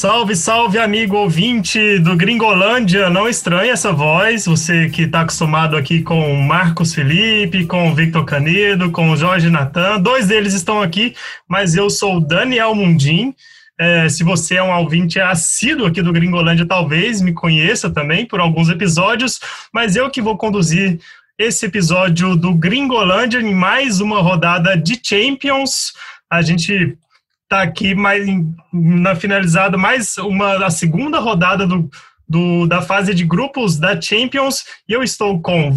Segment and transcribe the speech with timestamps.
[0.00, 3.10] Salve, salve, amigo ouvinte do Gringolândia.
[3.10, 8.92] Não estranha essa voz, você que está acostumado aqui com Marcos Felipe, com Victor Canedo,
[8.92, 9.98] com Jorge Natan.
[9.98, 11.16] Dois deles estão aqui,
[11.48, 13.34] mas eu sou Daniel Mundim.
[13.76, 18.38] É, se você é um ouvinte assíduo aqui do Gringolândia, talvez me conheça também por
[18.38, 19.40] alguns episódios,
[19.72, 21.00] mas eu que vou conduzir
[21.38, 25.92] esse episódio do Gringolândia em mais uma rodada de Champions.
[26.28, 26.98] A gente
[27.44, 28.26] está aqui mais
[28.72, 31.88] na finalizada mais uma a segunda rodada do,
[32.28, 35.72] do, da fase de grupos da Champions e eu estou com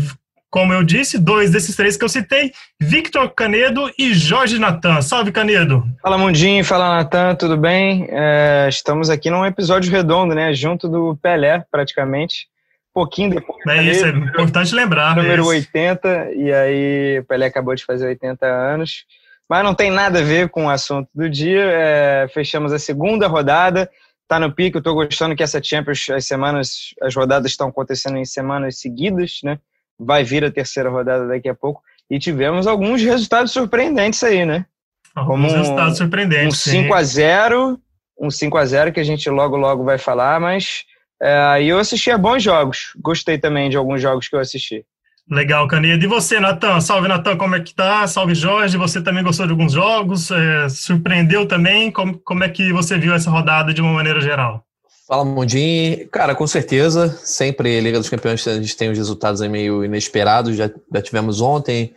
[0.49, 5.01] como eu disse, dois desses três que eu citei, Victor Canedo e Jorge Natan.
[5.01, 5.81] Salve, Canedo!
[6.01, 6.65] Fala, Mundinho.
[6.65, 7.35] Fala, Natan.
[7.35, 8.05] Tudo bem?
[8.09, 10.53] É, estamos aqui num episódio redondo, né?
[10.53, 12.50] Junto do Pelé, praticamente.
[12.93, 13.65] Pouquinho depois.
[13.67, 15.15] É isso, é importante lembrar.
[15.15, 19.05] Número é 80, e aí o Pelé acabou de fazer 80 anos.
[19.49, 21.61] Mas não tem nada a ver com o assunto do dia.
[21.61, 23.89] É, fechamos a segunda rodada.
[24.27, 24.77] Tá no pico.
[24.77, 29.59] Estou gostando que essa Champions, as semanas, as rodadas estão acontecendo em semanas seguidas, né?
[29.99, 31.81] Vai vir a terceira rodada daqui a pouco.
[32.09, 34.65] E tivemos alguns resultados surpreendentes aí, né?
[35.13, 36.67] Alguns Como resultados surpreendentes.
[36.67, 37.81] Um 5 a 0
[38.21, 40.85] um 5 a 0 que a gente logo, logo vai falar, mas
[41.21, 42.93] é, eu assisti a bons jogos.
[42.99, 44.83] Gostei também de alguns jogos que eu assisti.
[45.29, 46.03] Legal, Canedo.
[46.03, 46.81] E você, Natan?
[46.81, 48.05] Salve, Natan, como é que tá?
[48.07, 48.75] Salve, Jorge.
[48.75, 50.31] Você também gostou de alguns jogos?
[50.31, 51.91] É, surpreendeu também?
[51.91, 54.65] Como, como é que você viu essa rodada de uma maneira geral?
[55.07, 56.09] Fala, Mundinho.
[56.09, 57.09] Cara, com certeza.
[57.23, 60.57] Sempre Liga dos Campeões a gente tem os resultados meio inesperados.
[60.57, 61.93] Já, já tivemos ontem,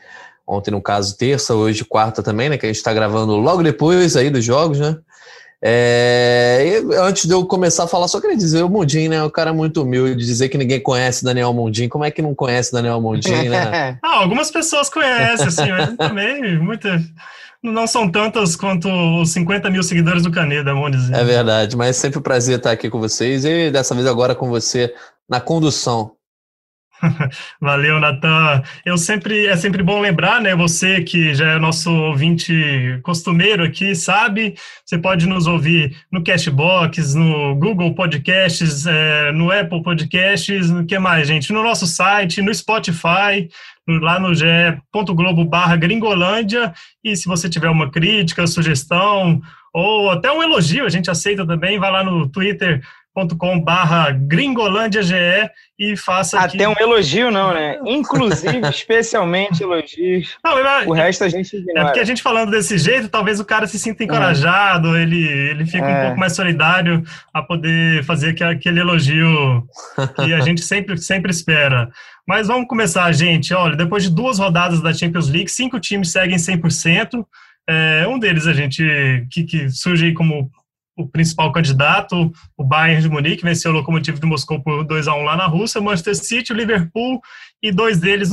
[0.46, 2.58] ontem no caso terça, hoje quarta também, né?
[2.58, 4.96] Que a gente está gravando logo depois aí dos jogos, né?
[5.66, 9.22] É, antes de eu começar a falar, só queria dizer, o Mundim, né?
[9.24, 11.88] O cara é muito humilde, dizer que ninguém conhece Daniel Mundim.
[11.88, 13.98] Como é que não conhece Daniel Mundim, né?
[14.04, 17.00] ah, algumas pessoas conhecem, assim, mas também muitas.
[17.62, 18.90] Não são tantas quanto
[19.22, 21.14] os 50 mil seguidores do Caneda, vamos dizer.
[21.14, 24.34] É verdade, mas é sempre um prazer estar aqui com vocês e dessa vez agora
[24.34, 24.94] com você
[25.26, 26.12] na condução.
[27.60, 28.62] Valeu, Natan.
[28.84, 30.54] Eu sempre é sempre bom lembrar, né?
[30.54, 34.54] Você que já é nosso ouvinte costumeiro aqui, sabe?
[34.84, 40.98] Você pode nos ouvir no Cashbox, no Google Podcasts, é, no Apple Podcasts, no que
[40.98, 41.52] mais, gente?
[41.52, 43.48] No nosso site, no Spotify,
[43.86, 46.72] lá no ge.globo barra Gringolândia.
[47.02, 49.40] E se você tiver uma crítica, sugestão
[49.72, 52.80] ou até um elogio, a gente aceita também, vai lá no Twitter
[53.62, 55.14] barra gringolândiage
[55.78, 56.66] e faça Até aqui...
[56.66, 57.78] um elogio não, né?
[57.84, 60.36] Inclusive, especialmente elogios.
[60.44, 61.80] Não, o resto a gente ignora.
[61.80, 65.02] É porque a gente falando desse jeito, talvez o cara se sinta encorajado, é.
[65.02, 65.98] ele, ele fica é.
[65.98, 67.02] um pouco mais solidário
[67.32, 69.64] a poder fazer aquele elogio
[70.16, 71.88] que a gente sempre, sempre espera.
[72.26, 73.52] Mas vamos começar, gente.
[73.52, 77.24] Olha, depois de duas rodadas da Champions League, cinco times seguem 100%.
[77.68, 78.82] É, um deles a gente
[79.30, 80.50] que, que surge aí como
[80.96, 85.14] o principal candidato, o Bayern de Munique, venceu o Lokomotiv de Moscou por 2 a
[85.14, 87.20] 1 lá na Rússia, Manchester City, o Liverpool
[87.62, 88.30] e dois deles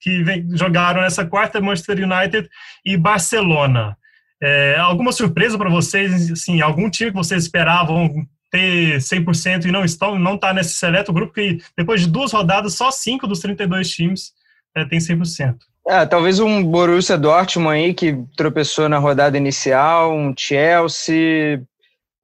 [0.00, 2.48] que jogaram nessa quarta, Manchester United
[2.84, 3.96] e Barcelona.
[4.42, 9.84] É, alguma surpresa para vocês, assim, algum time que vocês esperavam ter 100% e não
[9.84, 13.88] estão, não está nesse seleto grupo que depois de duas rodadas só cinco dos 32
[13.90, 14.32] times
[14.76, 15.56] é, tem 100%.
[15.88, 21.62] É, talvez um Borussia Dortmund aí que tropeçou na rodada inicial, um Chelsea,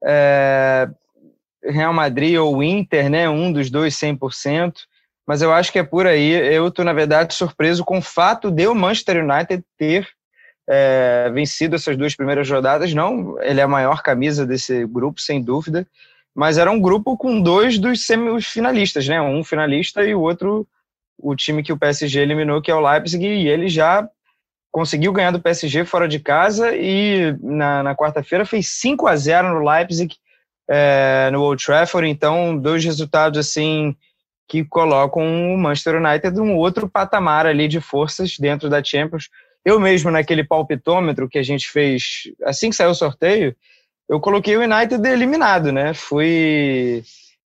[0.04, 0.88] é,
[1.64, 3.28] Real Madrid ou Inter, né?
[3.28, 4.74] Um dos dois 100%.
[5.26, 6.30] Mas eu acho que é por aí.
[6.30, 10.08] Eu estou, na verdade, surpreso com o fato de o Manchester United ter
[10.68, 12.92] é, vencido essas duas primeiras rodadas.
[12.92, 15.86] Não, ele é a maior camisa desse grupo, sem dúvida.
[16.34, 19.20] Mas era um grupo com dois dos semifinalistas, né?
[19.20, 20.66] Um finalista e o outro,
[21.18, 24.08] o time que o PSG eliminou, que é o Leipzig, e ele já
[24.72, 29.50] conseguiu ganhar do PSG fora de casa e na, na quarta-feira fez 5 a 0
[29.50, 30.16] no Leipzig,
[30.68, 32.08] é, no Old Trafford.
[32.08, 33.94] Então, dois resultados assim
[34.48, 39.28] que colocam o Manchester United um outro patamar ali de forças dentro da Champions.
[39.64, 43.54] Eu mesmo, naquele palpitômetro que a gente fez assim que saiu o sorteio,
[44.08, 45.94] eu coloquei o United eliminado, né?
[45.94, 47.02] Fui.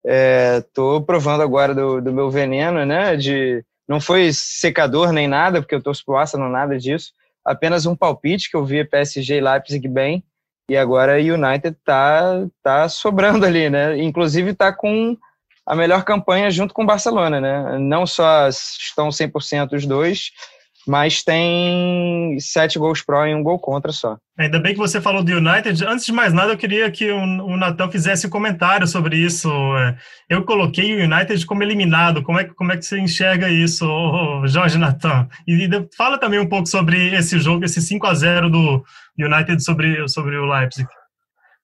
[0.06, 3.16] É, tô provando agora do, do meu veneno, né?
[3.16, 7.13] De não foi secador nem nada, porque eu torço pro Arsenal, nada disso.
[7.45, 10.24] Apenas um palpite que eu vi PSG Leipzig bem.
[10.68, 14.01] E agora o United tá, tá sobrando ali, né?
[14.01, 15.16] Inclusive tá com
[15.63, 17.78] a melhor campanha junto com o Barcelona, né?
[17.78, 20.31] Não só estão 100% os dois,
[20.88, 24.18] mas tem sete gols pró e um gol contra só.
[24.38, 25.86] Ainda bem que você falou do United.
[25.86, 29.50] Antes de mais nada, eu queria que o Natan fizesse um comentário sobre isso.
[29.78, 29.96] É,
[30.30, 32.24] eu coloquei o United como eliminado.
[32.24, 33.86] Como é, como é que você enxerga isso,
[34.46, 35.28] Jorge Natan?
[35.48, 38.84] E fala também um pouco sobre esse jogo, esse 5 a 0 do
[39.18, 40.88] United sobre, sobre o Leipzig.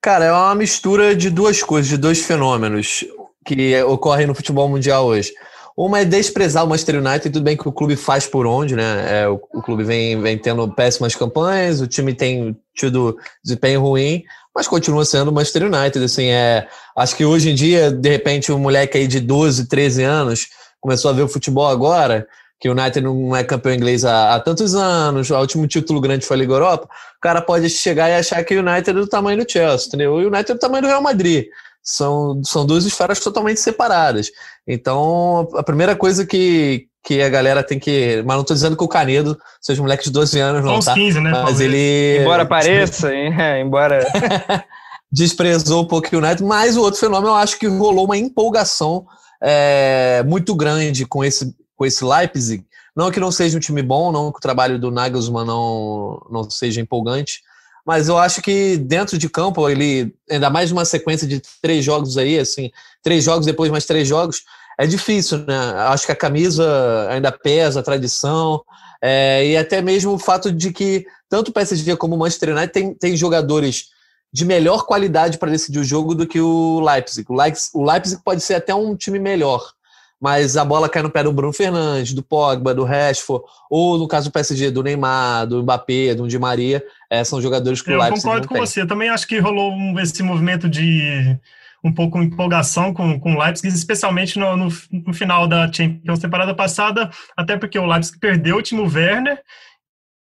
[0.02, 3.04] Cara, é uma mistura de duas coisas, de dois fenômenos
[3.46, 5.32] que ocorrem no futebol mundial hoje.
[5.80, 9.22] Uma é desprezar o Manchester United, tudo bem que o clube faz por onde, né?
[9.22, 14.22] É, o, o, clube vem, vem tendo péssimas campanhas, o time tem tido desempenho ruim,
[14.54, 16.04] mas continua sendo o Manchester United.
[16.04, 16.68] Assim, é,
[16.98, 20.48] acho que hoje em dia, de repente, um moleque aí de 12, 13 anos
[20.82, 22.28] começou a ver o futebol agora,
[22.60, 26.26] que o United não é campeão inglês há, há, tantos anos, o último título grande
[26.26, 29.08] foi a Liga Europa, o cara pode chegar e achar que o United é do
[29.08, 30.12] tamanho do Chelsea, entendeu?
[30.12, 31.46] O United é do tamanho do Real Madrid
[31.90, 34.30] são, são duas esferas totalmente separadas.
[34.68, 38.22] Então, a primeira coisa que, que a galera tem que.
[38.26, 40.78] Mas não estou dizendo que o Canedo seja um moleque de 12 anos, não.
[40.78, 40.94] Uns tá?
[40.94, 41.32] 15, né?
[41.32, 42.20] Mas ele.
[42.22, 44.06] Embora pareça, é, embora.
[45.12, 49.08] desprezou um pouco o United, mas o outro fenômeno eu acho que rolou uma empolgação
[49.42, 52.64] é, muito grande com esse, com esse Leipzig.
[52.96, 56.48] Não que não seja um time bom, não que o trabalho do Nagelsmann não, não
[56.48, 57.42] seja empolgante,
[57.86, 62.18] mas eu acho que dentro de campo, ele, ainda mais uma sequência de três jogos
[62.18, 62.72] aí, assim,
[63.02, 64.44] três jogos depois mais três jogos,
[64.78, 65.58] é difícil, né?
[65.88, 68.64] Acho que a camisa ainda pesa, a tradição,
[69.02, 72.72] é, e até mesmo o fato de que tanto o PSG como o Manchester United
[72.72, 73.88] tem, tem jogadores
[74.32, 77.26] de melhor qualidade para decidir o jogo do que o Leipzig.
[77.30, 79.74] O Leipzig, o Leipzig pode ser até um time melhor,
[80.20, 84.08] mas a bola cai no pé do Bruno Fernandes, do Pogba, do Rashford, ou no
[84.08, 87.98] caso do PSG, do Neymar, do Mbappé, do Di Maria, é, são jogadores que Eu
[87.98, 88.66] o Leipzig concordo com tem.
[88.66, 91.38] você, eu também acho que rolou um, esse movimento de
[91.84, 96.54] um pouco empolgação com, com o Leipzig, especialmente no, no, no, final da Champions temporada
[96.54, 99.42] passada, até porque o Leipzig perdeu o Timo Werner,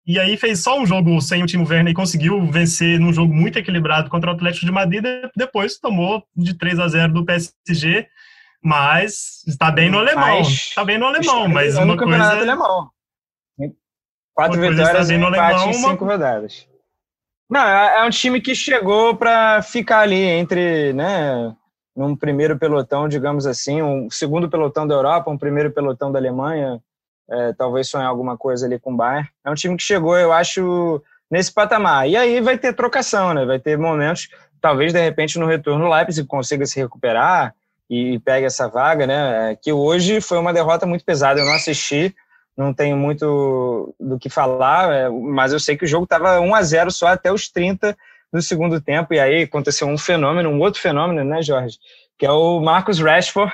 [0.05, 3.33] e aí fez só um jogo sem o Timo Werner e conseguiu vencer num jogo
[3.33, 5.03] muito equilibrado contra o Atlético de Madrid,
[5.35, 8.07] depois tomou de 3 a 0 do PSG,
[8.63, 10.41] mas está bem no alemão.
[10.41, 12.31] Está bem no alemão, mas uma coisa.
[12.31, 12.89] Alemão.
[14.33, 16.13] Quatro uma vitórias e empate em cinco uma...
[16.13, 16.67] rodadas.
[17.49, 21.53] Não, é, é um time que chegou para ficar ali entre, né,
[21.95, 26.81] num primeiro pelotão, digamos assim, um segundo pelotão da Europa, um primeiro pelotão da Alemanha,
[27.29, 29.27] é, talvez sonhar alguma coisa ali com o Bayern.
[29.43, 32.07] É um time que chegou, eu acho, nesse patamar.
[32.07, 33.45] E aí vai ter trocação, né?
[33.45, 34.29] Vai ter momentos,
[34.61, 37.53] talvez de repente no retorno o Leipzig consiga se recuperar,
[37.91, 39.51] e pegue essa vaga, né?
[39.51, 41.41] É, que hoje foi uma derrota muito pesada.
[41.41, 42.15] Eu não assisti,
[42.57, 46.55] não tenho muito do que falar, é, mas eu sei que o jogo estava 1
[46.55, 47.97] a 0 só até os 30
[48.31, 49.13] do segundo tempo.
[49.13, 51.77] E aí aconteceu um fenômeno, um outro fenômeno, né, Jorge?
[52.17, 53.51] Que é o Marcus Rashford.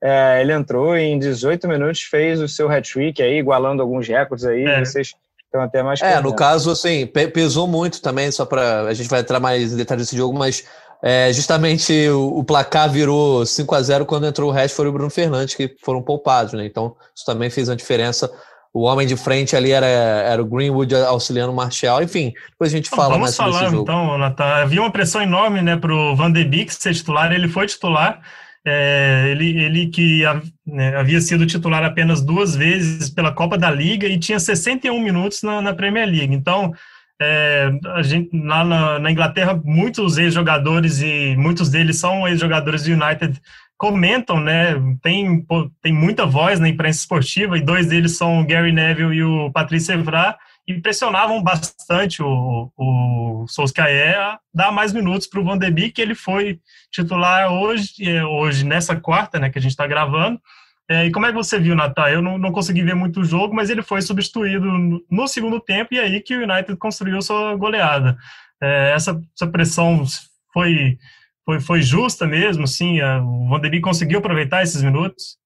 [0.00, 4.46] É, ele entrou e em 18 minutos, fez o seu hat-trick aí, igualando alguns recordes
[4.46, 4.66] aí.
[4.66, 4.84] É.
[4.84, 5.14] Vocês
[5.44, 6.00] estão até mais.
[6.00, 8.82] É, no caso, assim, pesou muito também, só para.
[8.82, 10.64] A gente vai entrar mais em detalhes desse jogo, mas
[11.02, 14.92] é, justamente o, o, placar virou 5 a 0 quando entrou o Rashford e o
[14.92, 16.66] Bruno Fernandes, que foram poupados, né?
[16.66, 18.30] Então, isso também fez uma diferença.
[18.72, 22.02] O homem de frente ali era, era o Greenwood auxiliando o Martial.
[22.02, 23.82] Enfim, depois a gente fala mais sobre falar, esse jogo.
[23.82, 27.32] Então, Natan, havia uma pressão enorme né, para o Van de Beek ser titular.
[27.32, 28.20] Ele foi titular.
[28.64, 30.22] É, ele, ele que
[30.66, 35.42] né, havia sido titular apenas duas vezes pela Copa da Liga e tinha 61 minutos
[35.42, 36.34] na, na Premier League.
[36.34, 36.72] Então,
[37.20, 42.92] é, a gente, lá na, na Inglaterra, muitos ex-jogadores e muitos deles são ex-jogadores do
[42.92, 43.40] United
[43.76, 44.74] comentam, né?
[45.02, 45.46] Tem,
[45.82, 49.50] tem muita voz na imprensa esportiva e dois deles são o Gary Neville e o
[49.50, 50.36] Patrice Evra
[50.66, 55.92] e pressionavam bastante o, o Solskjaer a dar mais minutos para o Van de Beek,
[55.92, 56.60] que ele foi
[56.90, 60.40] titular hoje, é, hoje nessa quarta, né, que a gente está gravando,
[60.90, 62.08] é, e como é que você viu, Natan?
[62.08, 64.66] Eu não, não, consegui ver muito o jogo, mas ele foi substituído
[65.08, 68.18] no, segundo tempo e aí que o United construiu sua goleada.
[68.60, 70.04] É, essa, essa, pressão
[70.52, 70.98] foi,
[71.44, 73.00] foi, foi justa mesmo, sim?
[73.00, 75.38] O Van der Beek conseguiu aproveitar esses minutos?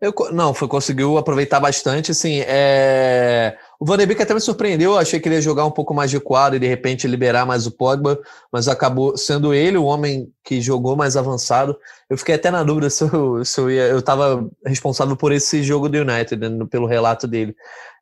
[0.00, 3.58] Eu, não, foi, conseguiu aproveitar bastante, assim, é...
[3.80, 5.94] O Van de Beek até me surpreendeu, eu achei que ele ia jogar um pouco
[5.94, 8.18] mais de quadro e de repente liberar mais o Pogba,
[8.52, 11.78] mas acabou sendo ele o homem que jogou mais avançado.
[12.10, 13.82] Eu fiquei até na dúvida se eu, se eu ia.
[13.84, 17.54] Eu estava responsável por esse jogo do United, né, pelo relato dele.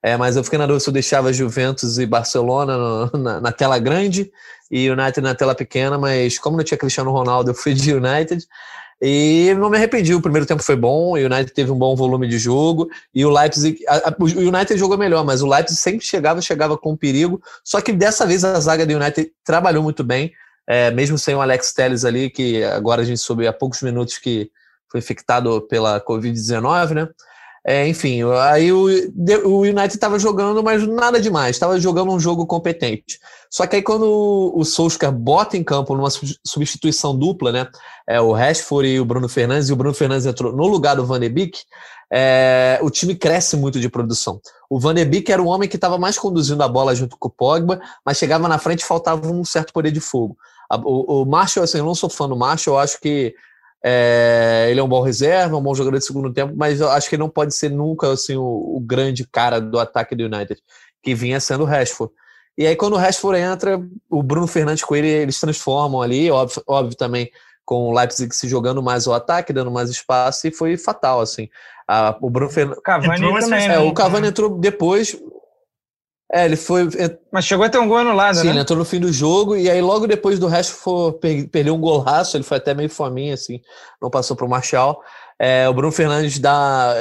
[0.02, 3.52] É, mas eu fiquei na dúvida se eu deixava Juventus e Barcelona no, na, na,
[3.52, 4.30] tela grande
[4.70, 8.46] e United na tela pequena, mas como não tinha Cristiano Ronaldo, eu fui de United.
[9.00, 12.26] E não me arrependi, o primeiro tempo foi bom, o United teve um bom volume
[12.26, 16.04] de jogo, e o Leipzig, a, a, o United jogou melhor, mas o Leipzig sempre
[16.04, 20.32] chegava, chegava com perigo, só que dessa vez a zaga do United trabalhou muito bem,
[20.66, 24.16] é, mesmo sem o Alex Telles ali, que agora a gente soube há poucos minutos
[24.16, 24.50] que
[24.90, 27.08] foi infectado pela Covid-19, né?
[27.68, 28.84] É, enfim, aí o,
[29.44, 33.18] o United estava jogando, mas nada demais, estava jogando um jogo competente.
[33.50, 36.08] Só que aí quando o, Solskjaer bota em campo numa
[36.44, 37.68] substituição dupla, né?
[38.08, 41.04] É, o Rashford e o Bruno Fernandes, e o Bruno Fernandes entrou no lugar do
[41.04, 41.58] Van de Beek,
[42.08, 44.40] é, o time cresce muito de produção.
[44.70, 47.26] O Van de Beek era o homem que estava mais conduzindo a bola junto com
[47.26, 50.36] o Pogba, mas chegava na frente e faltava um certo poder de fogo.
[50.84, 53.34] O, o Marshall, assim, eu não sou fã do Marshall, eu acho que
[53.88, 57.08] é, ele é um bom reserva, um bom jogador de segundo tempo, mas eu acho
[57.08, 60.60] que ele não pode ser nunca assim, o, o grande cara do ataque do United,
[61.00, 62.12] que vinha sendo o Rashford.
[62.58, 66.60] E aí, quando o Rashford entra, o Bruno Fernandes com ele, eles transformam ali, óbvio,
[66.66, 67.30] óbvio também
[67.64, 71.48] com o Leipzig se jogando mais o ataque, dando mais espaço, e foi fatal, assim.
[71.86, 72.82] A, o Bruno Fernandes...
[72.82, 73.78] Cavani também, é, né?
[73.78, 75.16] O Cavani entrou depois,
[76.32, 76.88] é, ele foi.
[77.30, 78.50] Mas chegou a ter um gol anulado, Sim, né?
[78.50, 81.74] ele entrou no fim do jogo e aí logo depois do resto foi, per, perdeu
[81.74, 83.60] um golaço, ele foi até meio fominho, assim,
[84.02, 85.00] não passou para o Marshall.
[85.38, 86.94] É, o Bruno Fernandes dá,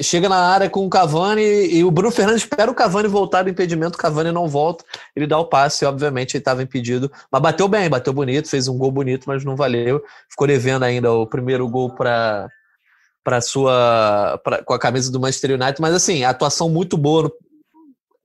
[0.00, 3.50] chega na área com o Cavani e o Bruno Fernandes espera o Cavani voltar do
[3.50, 7.66] impedimento, o Cavani não volta, ele dá o passe, obviamente ele estava impedido, mas bateu
[7.66, 11.68] bem, bateu bonito, fez um gol bonito, mas não valeu, ficou devendo ainda o primeiro
[11.68, 12.48] gol para
[13.24, 17.32] para sua pra, com a camisa do Manchester United, mas assim, atuação muito boa no,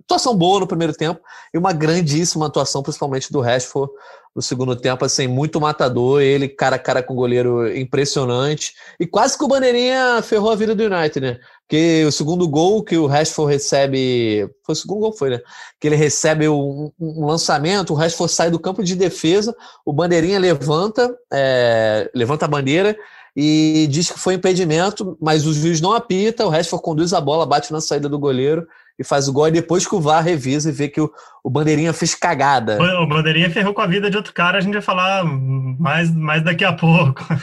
[0.10, 1.22] atuação boa no primeiro tempo
[1.54, 3.92] e uma grandíssima atuação, principalmente do Rashford
[4.36, 9.06] no segundo tempo, assim, muito matador, ele cara a cara com o goleiro impressionante, e
[9.06, 11.40] quase que o Bandeirinha ferrou a vida do United, né?
[11.68, 15.42] Porque o segundo gol que o Rashford recebe, foi o segundo gol, foi, né?
[15.80, 20.40] Que ele recebe um, um lançamento, o Rashford sai do campo de defesa, o Bandeirinha
[20.40, 22.96] levanta, é, levanta a bandeira,
[23.36, 27.46] e diz que foi impedimento, mas o juiz não apita, o Rashford conduz a bola,
[27.46, 28.68] bate na saída do goleiro
[29.00, 31.10] e faz o gol, e depois que o VAR revisa e vê que o,
[31.42, 32.78] o Bandeirinha fez cagada.
[33.02, 36.44] O Bandeirinha ferrou com a vida de outro cara, a gente vai falar mais, mais
[36.44, 37.26] daqui a pouco.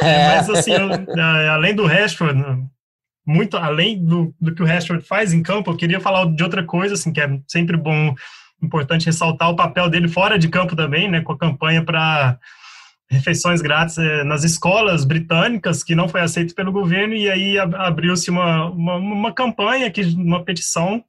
[0.00, 0.36] É.
[0.36, 2.42] Mas assim, eu, é, além do Rashford,
[3.26, 6.64] muito além do, do que o Rashford faz em campo, eu queria falar de outra
[6.64, 8.14] coisa, assim, que é sempre bom,
[8.62, 12.38] importante ressaltar o papel dele fora de campo também, né, com a campanha para
[13.12, 18.30] refeições grátis é, nas escolas britânicas, que não foi aceito pelo governo, e aí abriu-se
[18.30, 21.04] uma, uma, uma, campanha, que, uma petição,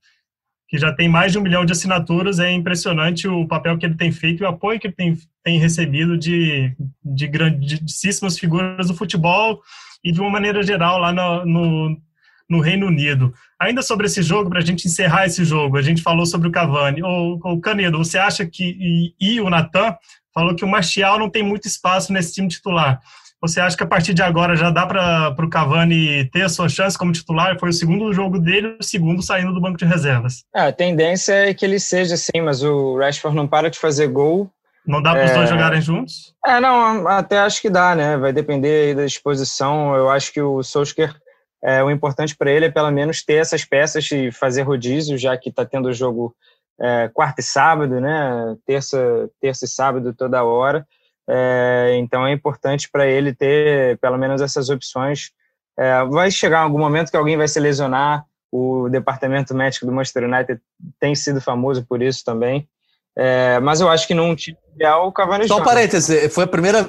[0.68, 2.40] que já tem mais de um milhão de assinaturas.
[2.40, 5.58] É impressionante o papel que ele tem feito e o apoio que ele tem, tem
[5.58, 9.62] recebido de, de grandíssimas figuras do futebol
[10.04, 12.02] e de uma maneira geral lá no, no,
[12.50, 13.34] no Reino Unido.
[13.60, 16.52] Ainda sobre esse jogo, para a gente encerrar esse jogo, a gente falou sobre o
[16.52, 17.02] Cavani.
[17.02, 19.96] O, o Canedo, você acha que, e, e o Natan,
[20.34, 23.00] falou que o Martial não tem muito espaço nesse time titular.
[23.44, 26.70] Você acha que a partir de agora já dá para o Cavani ter a sua
[26.70, 27.60] chance como titular?
[27.60, 30.46] Foi o segundo jogo dele, o segundo saindo do banco de reservas.
[30.56, 34.08] É, a tendência é que ele seja assim, mas o Rashford não para de fazer
[34.08, 34.50] gol.
[34.88, 35.34] Não dá para os é...
[35.36, 36.34] dois jogarem juntos?
[36.46, 38.16] É, não, até acho que dá, né?
[38.16, 39.94] Vai depender da disposição.
[39.94, 41.14] Eu acho que o Solskjaer,
[41.62, 45.38] é, o importante para ele é pelo menos ter essas peças e fazer rodízio, já
[45.38, 46.34] que está tendo o jogo
[46.80, 48.56] é, quarta e sábado, né?
[48.66, 50.86] Terça, terça e sábado toda hora.
[51.30, 55.32] É, então é importante para ele ter pelo menos essas opções.
[55.78, 58.26] É, vai chegar algum momento que alguém vai se lesionar.
[58.52, 60.62] O departamento médico do Manchester United
[61.00, 62.68] tem sido famoso por isso também.
[63.16, 66.48] É, mas eu acho que num time ideal o Cavani Só um parênteses, foi a
[66.48, 66.88] primeira,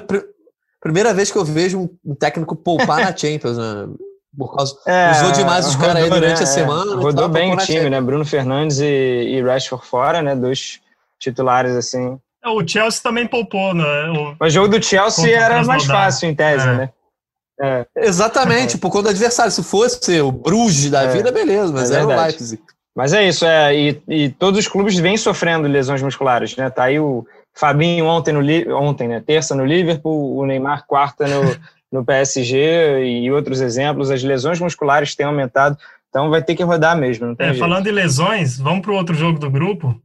[0.79, 3.87] primeira vez que eu vejo um técnico poupar na Champions, né?
[4.37, 6.93] Por causa, é, usou demais os caras aí durante né, a semana.
[6.93, 8.01] É, rodou bem o time, né?
[8.01, 10.35] Bruno Fernandes e, e Rashford fora, né?
[10.35, 10.81] Dois
[11.19, 12.19] titulares assim.
[12.43, 14.35] É, o Chelsea também poupou, né?
[14.39, 16.73] O, o jogo do Chelsea era mais fácil, em tese, é.
[16.73, 16.89] né?
[17.61, 17.85] É.
[17.95, 19.51] Exatamente, por conta do adversário.
[19.51, 21.07] Se fosse o Bruges da é.
[21.07, 22.61] vida, beleza, mas é era o Leipzig.
[22.95, 26.69] Mas é isso, é, e, e, todos os clubes vêm sofrendo lesões musculares, né?
[26.69, 29.21] Tá aí o Fabinho ontem, no, ontem né?
[29.25, 31.57] Terça no Liverpool, o Neymar quarta no,
[31.91, 35.77] no PSG e outros exemplos, as lesões musculares têm aumentado,
[36.09, 37.35] então vai ter que rodar mesmo.
[37.39, 39.99] É, falando em lesões, vamos para o outro jogo do grupo,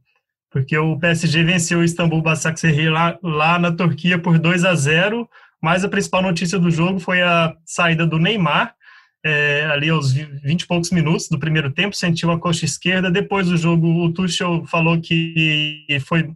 [0.49, 5.27] porque o PSG venceu o Istambul Basaksehir lá, lá na Turquia por 2 a 0
[5.61, 8.73] mas a principal notícia do jogo foi a saída do Neymar,
[9.23, 13.11] é, ali aos 20 e poucos minutos do primeiro tempo, sentiu a coxa esquerda.
[13.11, 16.31] Depois do jogo, o Tuchel falou que foi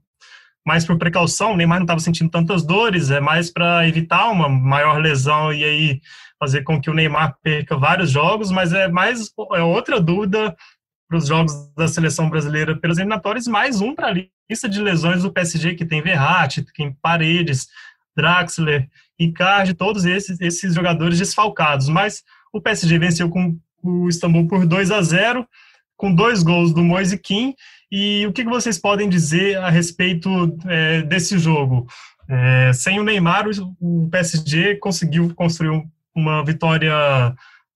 [0.66, 4.50] mais por precaução, o Neymar não estava sentindo tantas dores, é mais para evitar uma
[4.50, 6.02] maior lesão e aí
[6.40, 10.56] fazer com que o Neymar perca vários jogos, mas é mais é outra dúvida
[11.08, 14.14] para os jogos da seleção brasileira pelas eliminatórias, mais um para a
[14.50, 17.68] lista de lesões do PSG, que tem Verratti, tem Paredes,
[18.18, 21.88] Draxler, Icardi, todos esses, esses jogadores desfalcados.
[21.90, 25.48] Mas o PSG venceu com o Istambul por 2 a 0
[25.96, 27.54] com dois gols do Moise Kim
[27.96, 30.30] e o que vocês podem dizer a respeito
[30.68, 31.88] é, desse jogo?
[32.30, 33.46] É, sem o Neymar,
[33.80, 35.82] o PSG conseguiu construir
[36.14, 36.94] uma vitória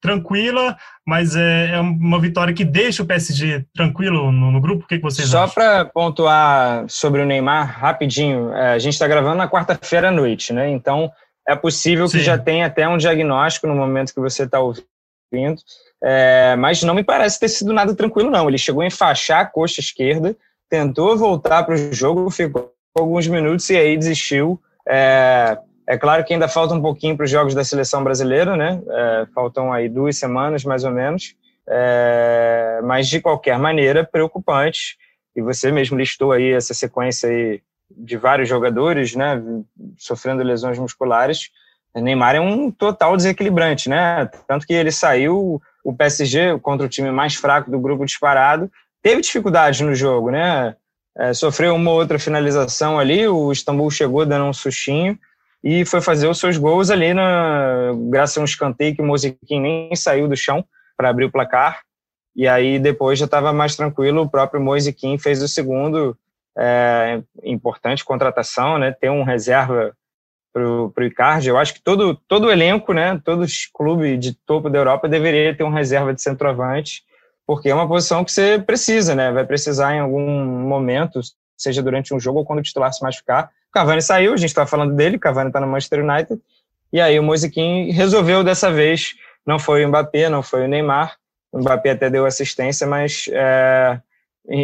[0.01, 4.83] tranquila, mas é, é, uma vitória que deixa o PSG tranquilo no, no grupo?
[4.83, 9.07] O que, que vocês Só para pontuar sobre o Neymar, rapidinho, é, a gente está
[9.07, 10.69] gravando na quarta-feira à noite, né?
[10.69, 11.09] Então
[11.47, 12.17] é possível Sim.
[12.17, 14.85] que já tenha até um diagnóstico no momento que você está ouvindo,
[16.01, 18.47] é, mas não me parece ter sido nada tranquilo, não.
[18.47, 20.35] Ele chegou a enfaixar a coxa esquerda,
[20.69, 24.61] tentou voltar para o jogo, ficou alguns minutos e aí desistiu.
[24.87, 25.57] É,
[25.87, 28.81] é claro que ainda falta um pouquinho para os jogos da seleção brasileira, né?
[28.87, 31.35] É, faltam aí duas semanas, mais ou menos.
[31.67, 34.97] É, mas, de qualquer maneira, preocupante.
[35.35, 39.41] E você mesmo listou aí essa sequência aí de vários jogadores, né?
[39.97, 41.49] Sofrendo lesões musculares.
[41.93, 44.29] O Neymar é um total desequilibrante, né?
[44.47, 49.21] Tanto que ele saiu, o PSG, contra o time mais fraco do grupo disparado, teve
[49.21, 50.75] dificuldade no jogo, né?
[51.17, 55.17] É, sofreu uma outra finalização ali, o Istambul chegou dando um sustinho,
[55.63, 59.59] e foi fazer os seus gols ali, na, graças a um escanteio que o Moziquim
[59.59, 60.63] nem saiu do chão
[60.95, 61.81] para abrir o placar.
[62.35, 66.17] E aí depois já estava mais tranquilo, o próprio Moisiquim fez o segundo,
[66.57, 68.91] é, importante contratação, né?
[68.91, 69.93] Ter um reserva
[70.51, 71.49] para o Icardi.
[71.49, 73.19] Eu acho que todo, todo o elenco, né?
[73.23, 77.03] Todos clubes de topo da Europa deveria ter um reserva de centroavante,
[77.45, 79.31] porque é uma posição que você precisa, né?
[79.31, 81.19] Vai precisar em algum momento,
[81.57, 84.65] seja durante um jogo ou quando o titular se machucar, Cavani saiu, a gente está
[84.65, 86.41] falando dele, Cavani está no Manchester United,
[86.91, 89.13] e aí o Moisiquim resolveu dessa vez,
[89.45, 91.15] não foi o Mbappé, não foi o Neymar,
[91.51, 93.99] o Mbappé até deu assistência, mas é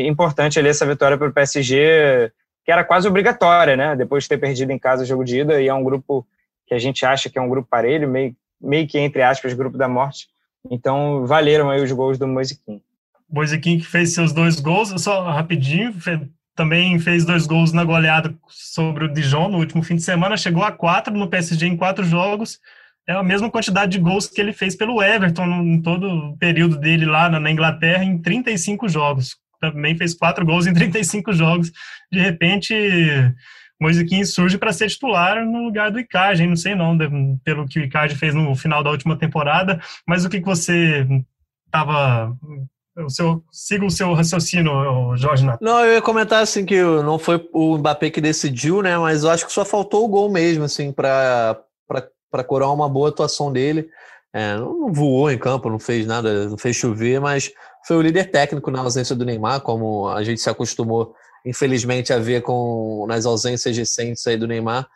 [0.08, 2.32] importante ali essa vitória para o PSG,
[2.66, 3.96] que era quase obrigatória, né?
[3.96, 6.26] Depois de ter perdido em casa o jogo de ida, e é um grupo
[6.66, 9.78] que a gente acha que é um grupo parelho, meio, meio que entre aspas, grupo
[9.78, 10.28] da morte.
[10.72, 12.82] Então, valeram aí os gols do Moisiquim.
[13.30, 15.94] Moisiquim que fez seus dois gols, só rapidinho,
[16.56, 20.64] também fez dois gols na goleada sobre o Dijon no último fim de semana, chegou
[20.64, 22.60] a quatro no PSG em quatro jogos.
[23.08, 26.78] É a mesma quantidade de gols que ele fez pelo Everton em todo o período
[26.78, 29.38] dele lá na Inglaterra, em 35 jogos.
[29.60, 31.72] Também fez quatro gols em 35 jogos.
[32.12, 32.74] De repente,
[33.80, 36.98] Moisiquinho surge para ser titular no lugar do Icardi, não sei não,
[37.44, 41.06] pelo que o Icardi fez no final da última temporada, mas o que, que você
[41.66, 42.36] estava
[42.98, 44.72] o seu, siga o seu raciocínio,
[45.18, 45.64] Jorge Nato.
[45.64, 48.98] Não, eu ia comentar assim que não foi o Mbappé que decidiu, né?
[48.98, 51.58] Mas eu acho que só faltou o gol mesmo, assim, para
[52.48, 53.90] coroar uma boa atuação dele.
[54.34, 57.52] É, não voou em campo, não fez nada, não fez chover, mas
[57.86, 62.20] foi o líder técnico na ausência do Neymar, como a gente se acostumou, infelizmente, a
[62.20, 64.88] ver com nas ausências recentes aí do Neymar.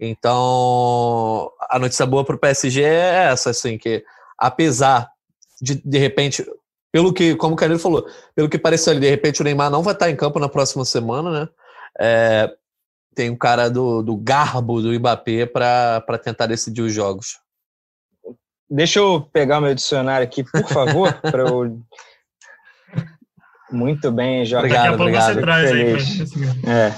[0.00, 4.04] Então, a notícia boa para o PSG é essa, assim, que
[4.38, 5.10] apesar
[5.60, 6.46] de, de repente,
[6.92, 9.82] pelo que, como o Carneiro falou, pelo que pareceu ali, de repente o Neymar não
[9.82, 11.48] vai estar em campo na próxima semana, né?
[12.00, 12.50] É,
[13.14, 17.40] tem um cara do, do garbo do Mbappé para tentar decidir os jogos.
[18.70, 21.80] Deixa eu pegar meu dicionário aqui, por favor, para eu.
[23.70, 24.66] Muito bem, Jorge.
[24.66, 25.34] Obrigado, obrigado.
[25.34, 25.94] Você traz aí,
[26.66, 26.94] é.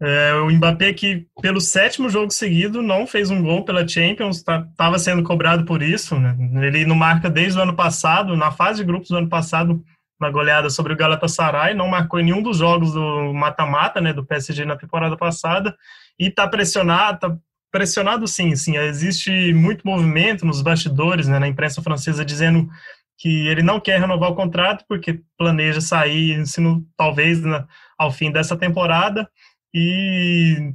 [0.00, 4.66] É, o Mbappé que pelo sétimo jogo seguido não fez um gol pela Champions, estava
[4.76, 6.18] tá, sendo cobrado por isso.
[6.18, 6.36] Né?
[6.66, 9.82] Ele não marca desde o ano passado, na fase de grupos do ano passado,
[10.20, 14.24] na goleada sobre o Galatasaray, não marcou em nenhum dos jogos do mata-mata, né, do
[14.24, 15.76] PSG na temporada passada,
[16.18, 17.36] e está pressionado, tá
[17.72, 22.68] pressionado sim, sim, existe muito movimento nos bastidores, né, na imprensa francesa dizendo
[23.22, 28.10] que ele não quer renovar o contrato porque planeja sair, se não, talvez na, ao
[28.10, 29.28] fim dessa temporada,
[29.72, 30.74] e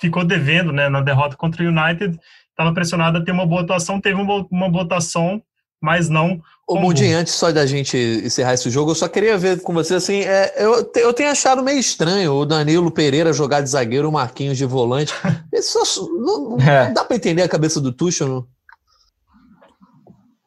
[0.00, 2.18] ficou devendo né, na derrota contra o United.
[2.50, 5.40] Estava pressionado a ter uma boa atuação, teve uma, uma boa atuação,
[5.80, 6.42] mas não.
[6.68, 9.94] O Mundinho, antes só da gente encerrar esse jogo, eu só queria ver com você
[9.94, 10.22] assim.
[10.22, 14.58] É, eu, eu tenho achado meio estranho o Danilo Pereira jogar de zagueiro, o Marquinhos
[14.58, 15.14] de volante.
[15.54, 15.78] Isso
[16.18, 16.90] não, não é.
[16.90, 18.46] dá para entender a cabeça do Tuchel, não?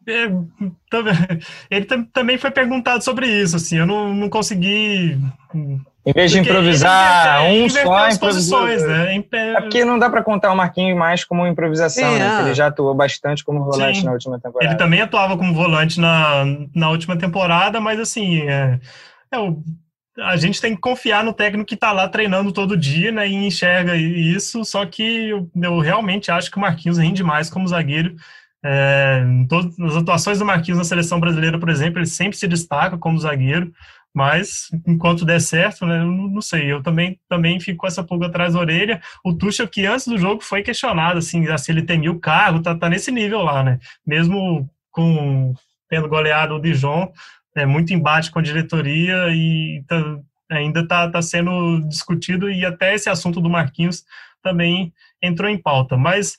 [0.07, 0.29] É,
[1.71, 5.17] ele também foi perguntado sobre isso, assim, eu não, não consegui
[6.05, 9.23] em vez de improvisar um só, as posições, né?
[9.31, 12.19] É porque não dá para contar o Marquinhos mais como improvisação, é.
[12.19, 12.41] né?
[12.41, 14.05] Ele já atuou bastante como volante Sim.
[14.05, 14.69] na última temporada.
[14.69, 16.43] Ele também atuava como volante na,
[16.75, 18.79] na última temporada, mas assim, é,
[19.31, 19.63] é o,
[20.19, 23.27] a gente tem que confiar no técnico que está lá treinando todo dia, né?
[23.27, 24.65] E enxerga isso.
[24.65, 28.13] Só que eu, eu realmente acho que o Marquinhos rende mais como zagueiro.
[28.65, 32.97] É, todas as atuações do Marquinhos na seleção brasileira, por exemplo, ele sempre se destaca
[32.97, 33.71] como zagueiro.
[34.15, 36.71] Mas, enquanto der certo, né, não sei.
[36.71, 39.01] Eu também, também fico com essa pulga atrás da orelha.
[39.25, 42.75] O Tuchel, que antes do jogo foi questionado, assim, se ele temia o cargo, tá,
[42.75, 43.79] tá nesse nível lá, né?
[44.05, 45.55] Mesmo com
[45.89, 47.11] tendo goleado o Dijon,
[47.55, 52.93] é muito embate com a diretoria e tá, ainda está tá sendo discutido e até
[52.93, 54.03] esse assunto do Marquinhos
[54.41, 55.97] também entrou em pauta.
[55.97, 56.37] Mas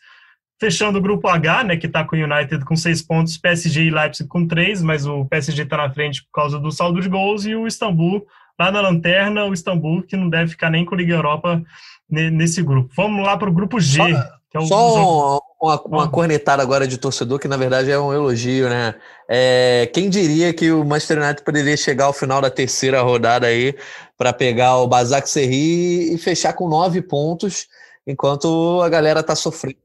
[0.60, 3.90] Fechando o grupo H, né, que está com o United com seis pontos, PSG e
[3.90, 7.44] Leipzig com três, mas o PSG está na frente por causa do saldo de gols,
[7.44, 8.24] e o Istambul
[8.58, 11.62] lá na lanterna, o Istambul, que não deve ficar nem com a Liga Europa
[12.08, 12.92] nesse grupo.
[12.96, 13.98] Vamos lá para o grupo G.
[13.98, 14.08] Só,
[14.54, 18.68] é o só uma, uma cornetada agora de torcedor, que na verdade é um elogio,
[18.68, 18.94] né?
[19.28, 23.74] É, quem diria que o Manchester United poderia chegar ao final da terceira rodada aí
[24.16, 27.66] para pegar o Basak Serri e fechar com nove pontos,
[28.06, 29.83] enquanto a galera tá sofrendo.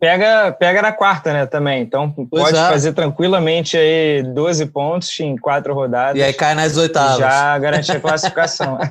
[0.00, 1.82] Pega, pega na quarta, né, também.
[1.82, 2.68] Então pode é.
[2.68, 6.16] fazer tranquilamente aí 12 pontos em quatro rodadas.
[6.16, 7.18] E aí cai nas oitavas.
[7.18, 8.78] Já garantir a classificação.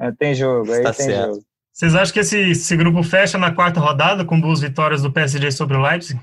[0.00, 1.26] É, tem jogo, aí tá tem certo.
[1.26, 1.42] jogo.
[1.72, 5.50] Vocês acham que esse, esse grupo fecha na quarta rodada com duas vitórias do PSG
[5.50, 6.20] sobre o Leipzig?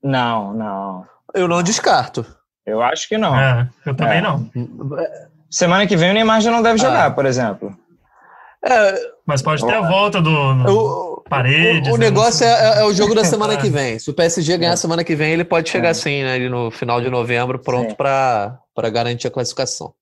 [0.00, 1.04] Não, não.
[1.34, 2.24] Eu não descarto.
[2.64, 3.36] Eu acho que não.
[3.36, 4.20] É, eu também é.
[4.20, 4.48] não.
[5.50, 7.10] Semana que vem o Neymar já não deve jogar, ah.
[7.10, 7.76] por exemplo.
[8.64, 8.94] É,
[9.26, 11.88] Mas pode ter a volta do Paredes.
[11.88, 12.06] O, o né?
[12.06, 13.98] negócio é, é, o jogo da semana que vem.
[13.98, 15.94] Se o PSG ganhar a semana que vem, ele pode chegar é.
[15.94, 16.38] sim, né?
[16.48, 19.94] no final de novembro, pronto para garantir a classificação.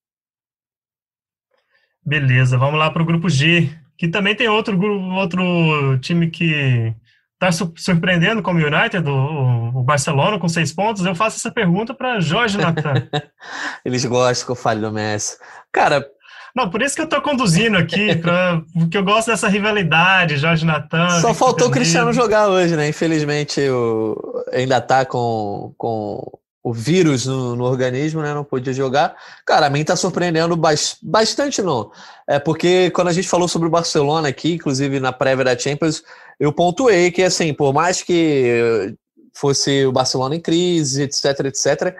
[2.04, 4.78] Beleza, vamos lá para o grupo G, que também tem outro,
[5.14, 6.94] outro time que
[7.32, 11.04] está surpreendendo como o United, o, o, Barcelona com seis pontos.
[11.04, 13.08] Eu faço essa pergunta para Jorge Natan.
[13.84, 15.38] Eles gostam que eu fale do Messi.
[15.72, 16.06] Cara.
[16.54, 20.64] Não, por isso que eu estou conduzindo aqui, pra, porque eu gosto dessa rivalidade, Jorge
[20.64, 21.20] Natan.
[21.20, 22.88] Só faltou o Cristiano jogar hoje, né?
[22.88, 28.32] Infelizmente, o, ainda está com, com o vírus no, no, organismo, né?
[28.32, 29.16] Não podia jogar.
[29.44, 30.56] Cara, a mim tá surpreendendo
[31.02, 31.90] bastante, não.
[32.26, 36.04] É porque quando a gente falou sobre o Barcelona aqui, inclusive na prévia da Champions,
[36.38, 38.94] eu pontuei que, assim, por mais que
[39.34, 41.96] fosse o Barcelona em crise, etc, etc,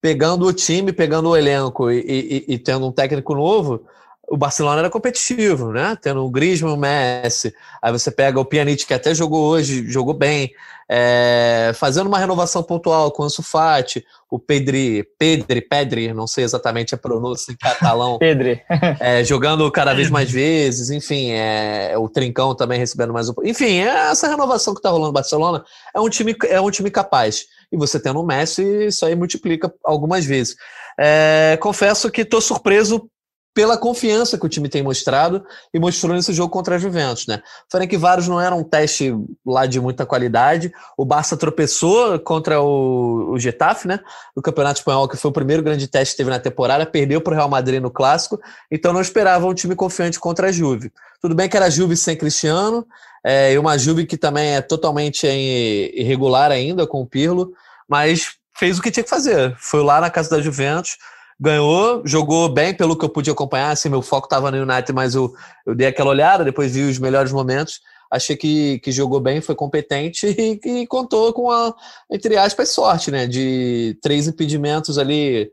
[0.00, 3.84] pegando o time, pegando o elenco e, e, e tendo um técnico novo,
[4.28, 5.96] o Barcelona era competitivo, né?
[6.00, 10.12] Tendo o Griezmann, o Messi, aí você pega o Pjanic, que até jogou hoje, jogou
[10.12, 10.52] bem,
[10.90, 16.44] é, fazendo uma renovação pontual com o Ansu Fati, o Pedri, Pedri, Pedri, não sei
[16.44, 18.18] exatamente a pronúncia em catalão.
[18.20, 18.62] Pedri.
[19.00, 23.34] é, jogando cada vez mais vezes, enfim, é, o Trincão também recebendo mais um...
[23.44, 26.90] Enfim, é essa renovação que está rolando no Barcelona é um time, é um time
[26.90, 27.46] capaz.
[27.70, 30.56] E você tendo o Messi, isso aí multiplica algumas vezes.
[30.98, 33.08] É, confesso que estou surpreso
[33.54, 37.42] pela confiança que o time tem mostrado e mostrou nesse jogo contra a Juventus, né?
[37.88, 39.12] Que vários não eram um teste
[39.44, 40.72] lá de muita qualidade.
[40.96, 43.98] O Barça tropeçou contra o, o Getafe, né?
[44.36, 47.32] No Campeonato Espanhol, que foi o primeiro grande teste que teve na temporada, perdeu para
[47.32, 50.92] o Real Madrid no clássico, então não esperava um time confiante contra a Juve.
[51.20, 52.86] Tudo bem que era a Juve sem Cristiano,
[53.24, 57.52] é, e uma Juve que também é totalmente irregular ainda com o Pirlo,
[57.88, 59.56] mas fez o que tinha que fazer.
[59.58, 60.96] Foi lá na casa da Juventus
[61.40, 63.70] ganhou, jogou bem pelo que eu pude acompanhar.
[63.70, 65.32] Assim, meu foco estava no United, mas eu,
[65.64, 67.80] eu dei aquela olhada, depois vi os melhores momentos.
[68.10, 71.74] Achei que, que jogou bem, foi competente e, e contou com a,
[72.10, 73.26] entre aspas, sorte, né?
[73.26, 75.50] De três impedimentos ali.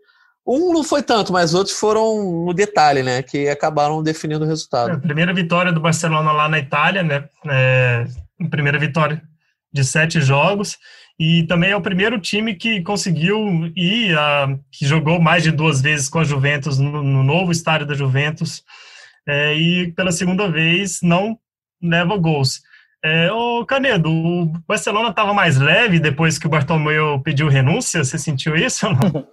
[0.47, 3.21] Um não foi tanto, mas outros foram no detalhe, né?
[3.21, 4.91] Que acabaram definindo o resultado.
[4.91, 7.27] É, primeira vitória do Barcelona lá na Itália, né?
[7.47, 8.05] É,
[8.49, 9.21] primeira vitória
[9.73, 10.77] de sete jogos.
[11.17, 15.81] E também é o primeiro time que conseguiu ir, a, que jogou mais de duas
[15.81, 18.63] vezes com a Juventus no, no novo estádio da Juventus,
[19.27, 21.37] é, e pela segunda vez não
[21.81, 22.61] leva gols.
[23.03, 28.03] É, ô Canedo, o Barcelona estava mais leve depois que o Bartomeu pediu renúncia?
[28.03, 29.27] Você sentiu isso ou não?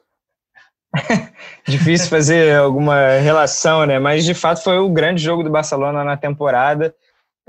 [1.67, 3.99] Difícil fazer alguma relação, né?
[3.99, 6.95] Mas de fato foi o grande jogo do Barcelona na temporada.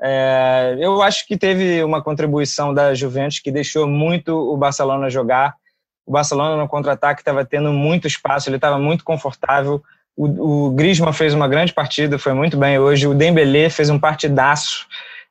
[0.02, 5.56] É, eu acho que teve uma contribuição da Juventus que deixou muito o Barcelona jogar.
[6.06, 9.82] O Barcelona no contra-ataque estava tendo muito espaço, ele estava muito confortável.
[10.16, 13.08] O, o Griezmann fez uma grande partida, foi muito bem hoje.
[13.08, 14.86] O Dembélé fez um partidaço.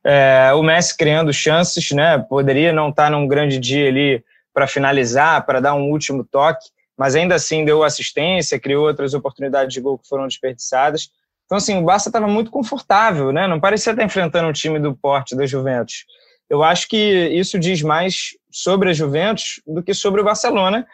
[0.05, 2.19] É, o Messi criando chances, né?
[2.19, 7.15] Poderia não estar num grande dia ali para finalizar, para dar um último toque, mas
[7.15, 11.11] ainda assim deu assistência, criou outras oportunidades de gol que foram desperdiçadas.
[11.45, 13.47] Então, assim, o Barça estava muito confortável, né?
[13.47, 16.05] Não parecia estar enfrentando um time do porte da Juventus.
[16.49, 20.87] Eu acho que isso diz mais sobre a Juventus do que sobre o Barcelona,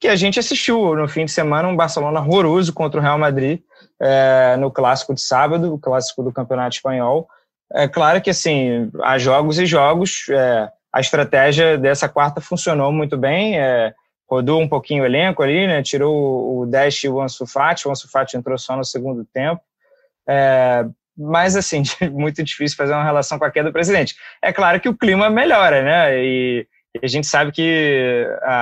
[0.00, 3.60] que a gente assistiu no fim de semana um Barcelona horroroso contra o Real Madrid
[4.00, 7.28] é, no clássico de sábado, o clássico do Campeonato Espanhol.
[7.72, 10.26] É claro que assim há jogos e jogos.
[10.30, 13.58] É, a estratégia dessa quarta funcionou muito bem.
[13.58, 13.94] É,
[14.28, 15.82] rodou um pouquinho o elenco ali, né?
[15.82, 17.86] Tirou o Dash e o Ansu Fati.
[17.86, 19.60] O Ansu Fati entrou só no segundo tempo.
[20.28, 20.84] É,
[21.16, 21.82] mas, assim,
[22.12, 24.16] muito difícil fazer uma relação com a queda do presidente.
[24.42, 26.24] É claro que o clima melhora, né?
[26.24, 26.66] E,
[27.02, 28.52] a gente sabe que a,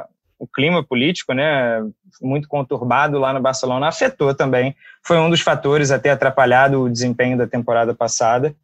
[0.00, 0.06] a,
[0.40, 1.80] o clima político, né,
[2.20, 4.74] muito conturbado lá no Barcelona, afetou também.
[5.04, 8.54] Foi um dos fatores a ter atrapalhado o desempenho da temporada passada.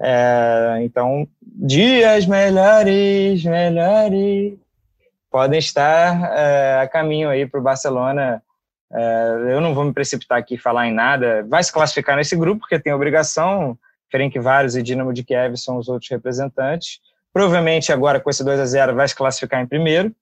[0.00, 4.54] É, então, dias melhores, melhores,
[5.30, 8.42] podem estar é, a caminho aí para o Barcelona.
[8.94, 11.44] É, eu não vou me precipitar aqui e falar em nada.
[11.48, 13.76] Vai se classificar nesse grupo, porque tem obrigação.
[14.10, 17.00] Ferencváros e Dinamo de Kiev são os outros representantes.
[17.32, 20.14] Provavelmente agora com esse 2 a 0 vai se classificar em primeiro,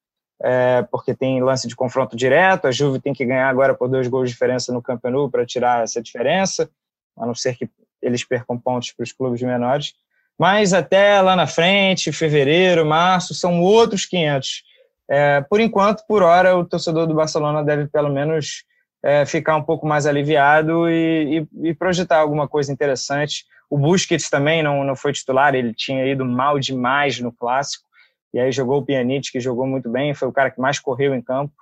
[0.42, 2.66] é, porque tem lance de confronto direto.
[2.66, 5.84] A Juve tem que ganhar agora por dois gols de diferença no Campeonato para tirar
[5.84, 6.70] essa diferença,
[7.18, 7.68] a não ser que
[8.00, 9.92] eles percam pontos para os clubes menores.
[10.38, 14.64] Mas até lá na frente, fevereiro, março, são outros 500.
[15.14, 18.64] É, por enquanto, por hora, o torcedor do Barcelona deve pelo menos
[19.04, 23.44] é, ficar um pouco mais aliviado e, e, e, projetar alguma coisa interessante.
[23.68, 27.84] O Busquets também não, não foi titular, ele tinha ido mal demais no clássico,
[28.32, 31.14] e aí jogou o Pjanic, que jogou muito bem, foi o cara que mais correu
[31.14, 31.52] em campo,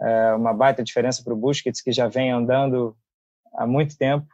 [0.00, 2.96] é, uma baita diferença para o Busquets, que já vem andando
[3.56, 4.26] há muito tempo.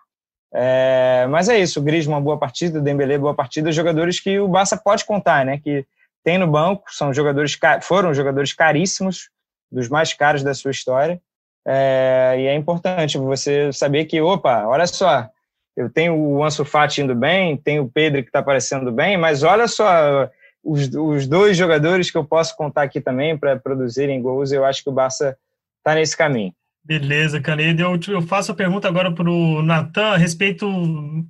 [0.55, 4.46] É, mas é isso, o Griezmann, boa partida, o Dembélé, boa partida, jogadores que o
[4.46, 5.85] Barça pode contar, né, que
[6.25, 9.31] tem no banco, são jogadores foram jogadores caríssimos,
[9.71, 11.21] dos mais caros da sua história.
[11.67, 15.29] É, e é importante você saber que, opa, olha só,
[15.77, 19.43] eu tenho o Ansu Fati indo bem, tenho o Pedro que está aparecendo bem, mas
[19.43, 20.29] olha só
[20.63, 24.83] os, os dois jogadores que eu posso contar aqui também para produzirem gols, eu acho
[24.83, 25.37] que o Barça
[25.79, 26.53] está nesse caminho.
[26.85, 27.83] Beleza, Canedo.
[27.83, 30.69] Eu, eu faço a pergunta agora para o Natan a respeito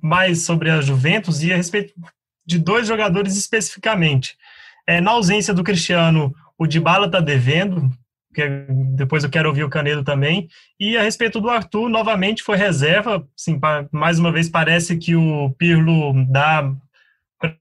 [0.01, 1.93] mais sobre a Juventus e a respeito
[2.45, 4.35] de dois jogadores especificamente.
[4.87, 7.89] É, na ausência do Cristiano, o Dybala está devendo,
[8.33, 8.65] que é,
[8.95, 10.47] depois eu quero ouvir o Canedo também.
[10.79, 13.27] E a respeito do Arthur, novamente foi reserva.
[13.37, 13.59] Assim,
[13.91, 16.73] mais uma vez, parece que o Pirlo dá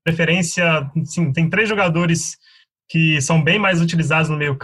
[0.05, 0.91] preferência.
[1.01, 2.39] Assim, tem três jogadores
[2.89, 4.59] que são bem mais utilizados no meio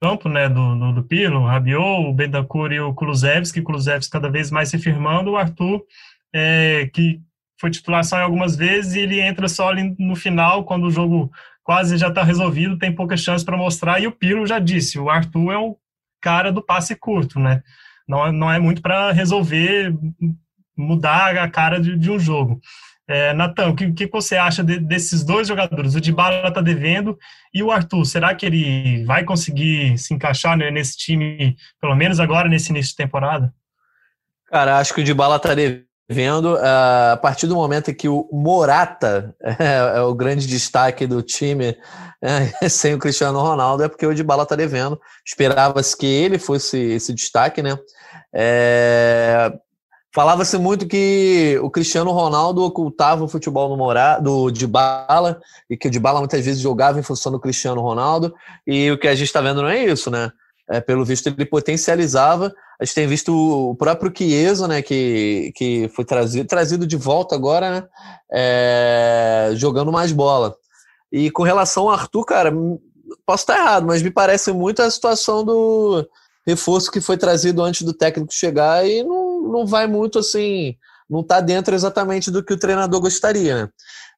[0.00, 4.30] campo, né, do, do, do Pirlo, o Rabiot, o Bentancur e o Kulusevski, Kulusevski cada
[4.30, 5.82] vez mais se firmando, o Arthur,
[6.32, 7.20] é, que
[7.60, 11.30] foi titular só em algumas vezes e ele entra só no final, quando o jogo
[11.68, 14.00] quase já está resolvido, tem poucas chances para mostrar.
[14.00, 15.76] E o Piro já disse, o Arthur é o
[16.18, 17.62] cara do passe curto, né?
[18.08, 19.94] Não, é, não é muito para resolver,
[20.74, 22.58] mudar a cara de, de um jogo.
[23.06, 25.94] É, Natan, o que, que você acha de, desses dois jogadores?
[25.94, 27.18] O Dybala está devendo
[27.52, 32.48] e o Arthur, será que ele vai conseguir se encaixar nesse time, pelo menos agora,
[32.48, 33.52] nesse início de temporada?
[34.46, 38.26] Cara, acho que o Dybala está devendo vendo uh, a partir do momento que o
[38.32, 41.76] Morata é, é o grande destaque do time
[42.22, 44.98] é, sem o Cristiano Ronaldo é porque o Dybala está devendo.
[45.24, 47.78] Esperava-se que ele fosse esse destaque né?
[48.34, 49.52] É,
[50.14, 55.88] falava-se muito que o Cristiano Ronaldo ocultava o futebol no Morata, do Dybala e que
[55.88, 58.34] o Dybala muitas vezes jogava em função do Cristiano Ronaldo.
[58.66, 60.32] E o que a gente está vendo não é isso né
[60.70, 63.32] é, pelo visto ele potencializava a gente tem visto
[63.70, 67.88] o próprio Chiesa, né, que, que foi trazido, trazido de volta agora, né,
[68.32, 70.54] é, jogando mais bola.
[71.10, 72.52] E com relação ao Arthur, cara,
[73.26, 76.06] posso estar errado, mas me parece muito a situação do
[76.46, 80.76] reforço que foi trazido antes do técnico chegar e não, não vai muito assim,
[81.10, 83.62] não está dentro exatamente do que o treinador gostaria.
[83.62, 83.68] Né?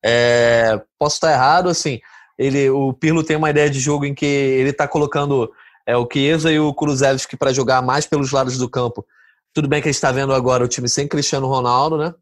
[0.05, 1.99] É, posso estar errado, assim,
[2.39, 5.51] ele, o Pirlo tem uma ideia de jogo em que ele está colocando
[5.91, 9.05] é o Chiesa e o Kulusevski para jogar mais pelos lados do campo.
[9.53, 12.15] Tudo bem que a gente está vendo agora o time sem Cristiano Ronaldo, né?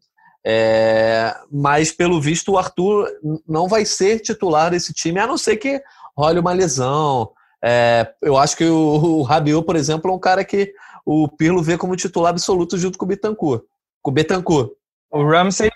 [0.43, 3.07] É, mas pelo visto o Arthur
[3.47, 5.81] não vai ser titular desse time, a não ser que
[6.17, 7.31] role uma lesão.
[7.63, 10.73] É, eu acho que o, o Rabiot, por exemplo, é um cara que
[11.05, 13.63] o Pirlo vê como titular absoluto junto com o Betancourt.
[14.01, 14.71] Com o Betancourt.
[15.11, 15.69] O Ramsey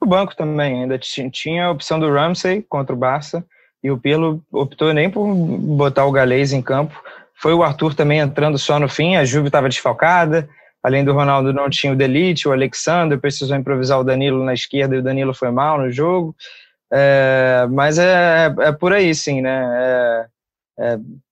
[0.00, 3.44] no banco também, ainda tinha a opção do Ramsey contra o Barça
[3.82, 6.94] e o Pirlo optou nem por botar o Galês em campo,
[7.34, 10.48] foi o Arthur também entrando só no fim, a Juve estava desfalcada,
[10.82, 14.96] além do Ronaldo não tinha o Delite, o Alexander precisou improvisar o Danilo na esquerda
[14.96, 16.34] e o Danilo foi mal no jogo.
[16.92, 20.26] É, mas é, é, por aí, sim, né?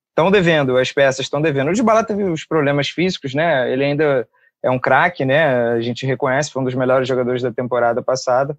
[0.08, 1.68] Estão é, devendo, as peças estão devendo.
[1.70, 3.70] O Dybala teve os problemas físicos, né?
[3.70, 4.26] Ele ainda
[4.62, 5.72] é um craque, né?
[5.72, 8.56] A gente reconhece, foi um dos melhores jogadores da temporada passada,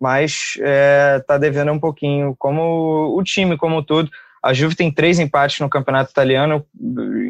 [0.00, 4.08] mas está é, devendo um pouquinho, como o time como um todo.
[4.44, 6.66] A Juve tem três empates no campeonato italiano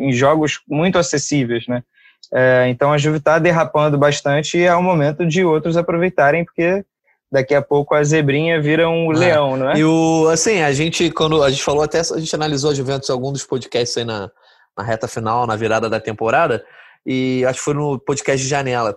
[0.00, 1.82] em jogos muito acessíveis, né?
[2.32, 6.84] É, então a Juve está derrapando bastante e é o momento de outros aproveitarem, porque
[7.30, 9.16] daqui a pouco a zebrinha vira um é.
[9.16, 9.78] leão, não é?
[9.78, 13.08] E o, assim, a gente, quando a gente falou até, a gente analisou a Juventus
[13.08, 14.28] em algum dos podcasts aí na,
[14.76, 16.64] na reta final, na virada da temporada,
[17.06, 18.96] e acho que foi no podcast de janela.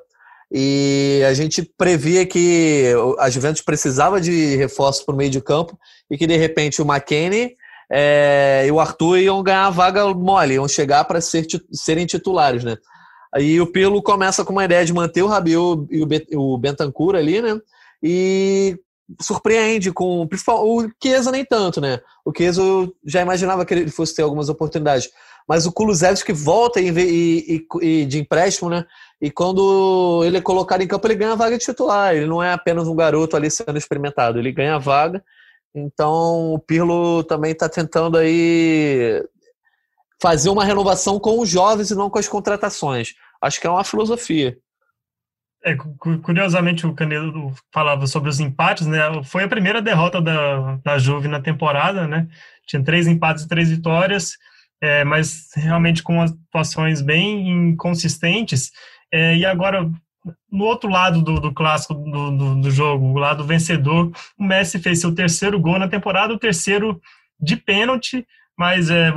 [0.52, 5.78] E a gente previa que a Juventus precisava de reforços para o meio de campo
[6.10, 7.56] e que de repente o McKennie
[7.90, 12.64] é, e o Arthur iam ganhar a vaga mole, iam chegar para ser, serem titulares,
[12.64, 12.78] né?
[13.34, 17.42] Aí o Pirlo começa com uma ideia de manter o Rabiot e o Bentancur ali,
[17.42, 17.60] né?
[18.02, 18.78] E
[19.22, 22.00] surpreende com o Chiesa nem tanto, né?
[22.26, 25.10] O Chiesa eu já imaginava que ele fosse ter algumas oportunidades,
[25.48, 28.86] mas o Kulusevski volta e, e, e, de empréstimo, né?
[29.22, 32.14] E quando ele é colocado em campo, ele ganha a vaga de titular.
[32.16, 35.24] Ele não é apenas um garoto ali sendo experimentado, ele ganha a vaga.
[35.78, 39.24] Então o Pirlo também está tentando aí
[40.22, 43.14] fazer uma renovação com os jovens e não com as contratações.
[43.42, 44.58] Acho que é uma filosofia.
[45.64, 45.76] É,
[46.24, 49.00] curiosamente, o Canedo falava sobre os empates, né?
[49.24, 52.28] Foi a primeira derrota da, da Juve na temporada, né?
[52.66, 54.38] Tinha três empates e três vitórias,
[54.82, 58.72] é, mas realmente com atuações bem inconsistentes.
[59.12, 59.90] É, e agora,
[60.52, 64.80] no outro lado do, do clássico do, do, do, jogo, o lado vencedor, o Messi
[64.80, 67.02] fez seu terceiro gol na temporada, o terceiro
[67.40, 68.26] de pênalti,
[68.58, 69.12] mas é,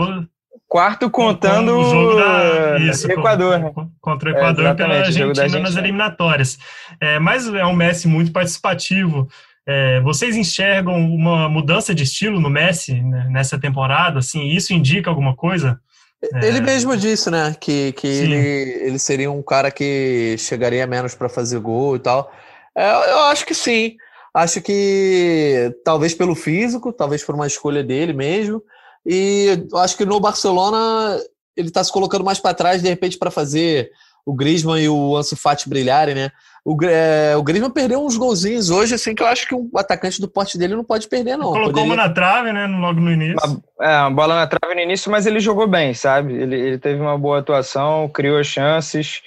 [0.70, 3.58] Quarto contando o jogo da, isso, o Equador.
[3.58, 3.72] Né?
[4.00, 6.58] Contra o Equador é, pela Argentina, Argentina nas eliminatórias.
[7.00, 9.28] É, mas é um Messi muito participativo.
[9.66, 14.20] É, vocês enxergam uma mudança de estilo no Messi né, nessa temporada?
[14.20, 15.80] Assim, isso indica alguma coisa?
[16.22, 16.46] É.
[16.46, 21.28] Ele mesmo disse, né, que, que ele, ele seria um cara que chegaria menos para
[21.28, 22.30] fazer gol e tal.
[22.76, 23.96] É, eu acho que sim.
[24.34, 28.62] Acho que talvez pelo físico, talvez por uma escolha dele mesmo.
[29.04, 31.18] E acho que no Barcelona
[31.56, 33.90] ele está se colocando mais para trás, de repente, para fazer
[34.24, 36.30] o Griezmann e o Ansu Fati brilharem, né?
[36.64, 40.20] O, é, o Griezmann perdeu uns golzinhos hoje, assim, que eu acho que um atacante
[40.20, 41.46] do porte dele não pode perder, não.
[41.46, 41.88] Colocou Poderia...
[41.88, 42.66] uma na trave, né?
[42.66, 43.38] Logo no início.
[43.44, 46.34] Uma, é, uma bola na trave no início, mas ele jogou bem, sabe?
[46.34, 49.22] Ele, ele teve uma boa atuação, criou chances.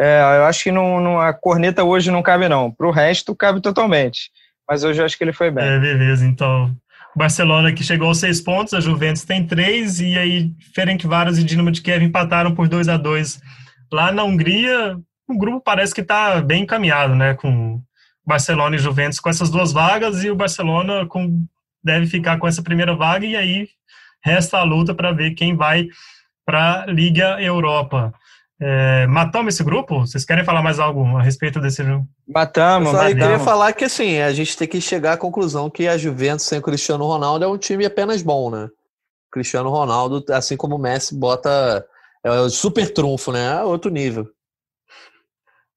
[0.00, 2.70] É, eu acho que não, não, a corneta hoje não cabe, não.
[2.70, 4.30] Para o resto, cabe totalmente.
[4.68, 5.64] Mas hoje eu acho que ele foi bem.
[5.64, 6.74] É, beleza, então.
[7.14, 11.70] Barcelona que chegou aos seis pontos, a Juventus tem três, e aí Ferencváros e Dinamo
[11.70, 13.40] de Kiev empataram por 2 a 2
[13.92, 17.80] Lá na Hungria, o grupo parece que está bem encaminhado, né, com
[18.26, 21.44] Barcelona e Juventus com essas duas vagas, e o Barcelona com,
[21.84, 23.68] deve ficar com essa primeira vaga, e aí
[24.24, 25.88] resta a luta para ver quem vai
[26.44, 28.14] para a Liga Europa.
[28.64, 30.00] É, matamos esse grupo?
[30.00, 32.06] Vocês querem falar mais algo a respeito desse jogo?
[32.28, 33.20] Matamos, eu matamos.
[33.20, 36.60] queria falar que assim, a gente tem que chegar à conclusão que a Juventus sem
[36.60, 38.66] o Cristiano Ronaldo é um time apenas bom, né?
[38.66, 41.84] O Cristiano Ronaldo, assim como o Messi, bota
[42.24, 43.60] é o super trunfo, né?
[43.60, 44.28] É outro nível.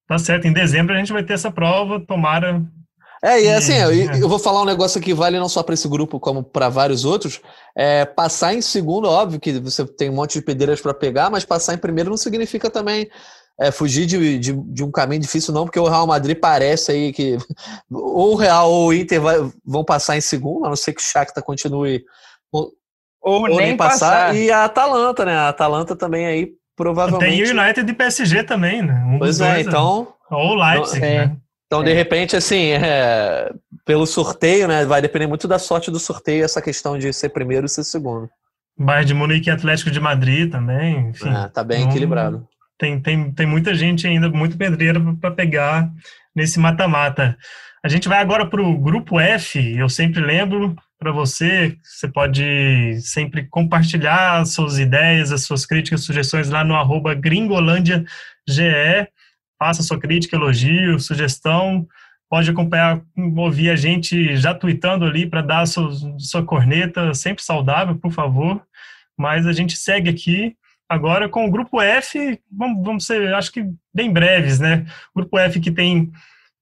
[0.07, 2.61] Tá certo, em dezembro a gente vai ter essa prova, tomara
[3.25, 4.21] é, e assim, eu, é.
[4.21, 7.05] eu, vou falar um negócio que vale não só para esse grupo, como para vários
[7.05, 7.41] outros.
[7.75, 11.43] É, passar em segundo, óbvio que você tem um monte de pedreiras para pegar, mas
[11.43, 13.09] passar em primeiro não significa também
[13.59, 17.11] é, fugir de, de, de, um caminho difícil, não, porque o Real Madrid parece aí
[17.11, 17.37] que
[17.89, 21.01] ou o Real ou o Inter vai, vão passar em segundo, a não ser que
[21.01, 22.03] o Shakhtar continue.
[23.25, 24.27] Ou, ou nem passar.
[24.27, 24.35] passar.
[24.35, 25.35] E a Atalanta, né?
[25.35, 27.31] A Atalanta também aí provavelmente.
[27.31, 29.03] Tem o United e PSG também, né?
[29.07, 30.07] Um pois é, dois, então.
[30.29, 31.27] Ou o Leipzig, não, é.
[31.27, 31.37] né?
[31.65, 33.51] Então, de repente, assim, é,
[33.83, 34.85] pelo sorteio, né?
[34.85, 38.29] Vai depender muito da sorte do sorteio essa questão de ser primeiro e ser segundo.
[38.77, 41.29] Bayern de Munique e Atlético de Madrid também, enfim.
[41.29, 42.45] É, tá bem equilibrado.
[42.77, 45.89] Tem, tem, tem muita gente ainda, muito pedreira para pegar
[46.35, 47.35] nesse mata-mata.
[47.83, 49.77] A gente vai agora para o grupo F.
[49.77, 56.49] Eu sempre lembro para você, você pode sempre compartilhar suas ideias, as suas críticas, sugestões
[56.49, 58.05] lá no arroba gringolândiage
[59.57, 61.87] faça sua crítica, elogio, sugestão.
[62.29, 63.01] Pode acompanhar,
[63.37, 68.61] ouvir a gente já tweetando ali para dar sua, sua corneta, sempre saudável, por favor.
[69.17, 70.55] Mas a gente segue aqui
[70.89, 72.39] agora com o grupo F.
[72.51, 74.85] Vamos, vamos ser, acho que bem breves, né?
[75.13, 76.11] O grupo F que tem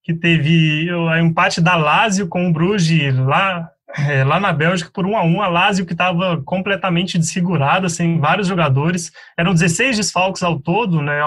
[0.04, 5.06] que teve o empate da Lazio com o Bruges lá é, lá na Bélgica por
[5.06, 10.42] um a um, a Lazio que estava completamente desfigurada, sem vários jogadores, eram 16 desfalques
[10.42, 11.20] ao todo, né,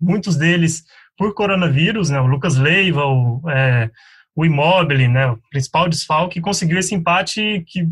[0.00, 0.84] muitos deles
[1.16, 3.90] por coronavírus, né, o Lucas Leiva, o, é,
[4.36, 7.88] o Immobile, né, o principal desfalque, conseguiu esse empate que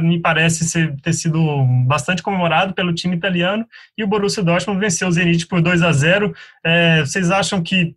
[0.00, 1.40] me parece ser, ter sido
[1.86, 3.66] bastante comemorado pelo time italiano,
[3.98, 6.32] e o Borussia Dortmund venceu o Zenit por 2 a 0
[6.64, 7.96] é, Vocês acham que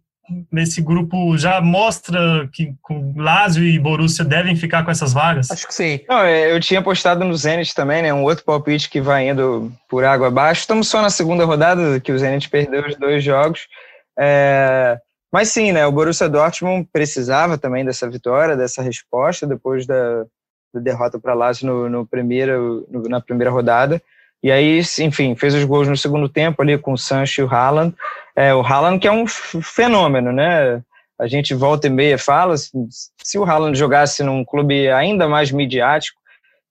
[0.52, 5.52] nesse grupo já mostra que com Lazio e Borussia devem ficar com essas vagas?
[5.52, 6.00] Acho que sim.
[6.08, 8.14] Não, é, eu tinha postado no Zenit também, né?
[8.14, 10.62] Um outro palpite que vai indo por água abaixo.
[10.62, 13.68] Estamos só na segunda rodada, que o Zenit perdeu os dois jogos.
[14.18, 14.98] É,
[15.32, 15.86] mas sim, né?
[15.86, 20.24] O Borussia Dortmund precisava também dessa vitória, dessa resposta depois da,
[20.74, 24.02] da derrota para Lazio no, no primeiro, no, na primeira rodada.
[24.46, 27.50] E aí, enfim, fez os gols no segundo tempo ali com o Sancho e o
[27.52, 27.96] Haaland.
[28.36, 30.84] É, o Haaland que é um fenômeno, né?
[31.20, 36.20] A gente volta e meia fala, se o Haaland jogasse num clube ainda mais midiático,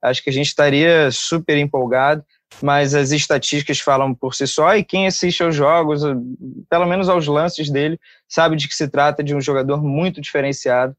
[0.01, 2.25] acho que a gente estaria super empolgado,
[2.63, 6.03] mas as estatísticas falam por si só e quem assiste aos jogos,
[6.71, 7.99] pelo menos aos lances dele,
[8.29, 10.95] sabe de que se trata de um jogador muito diferenciado.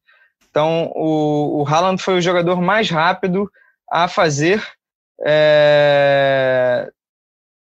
[0.50, 3.50] Então, o, o Haaland foi o jogador mais rápido
[3.90, 4.62] a fazer
[5.24, 6.90] é,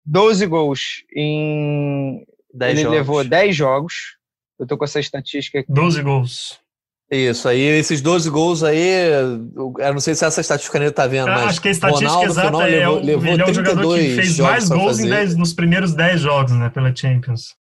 [0.05, 2.25] 12 gols em.
[2.59, 2.97] ele jogos.
[2.97, 3.93] levou 10 jogos.
[4.59, 5.71] Eu tô com essa estatística aqui.
[5.71, 6.59] 12 gols.
[7.09, 9.11] Isso, aí esses 12 gols aí,
[9.55, 12.09] eu não sei se essa estatística ainda tá vendo, ah, mas acho que a estatística
[12.09, 15.53] Ronaldo, exata é levou, levou ele é o jogador que fez mais gols 10, nos
[15.53, 17.55] primeiros 10 jogos, né, pela Champions.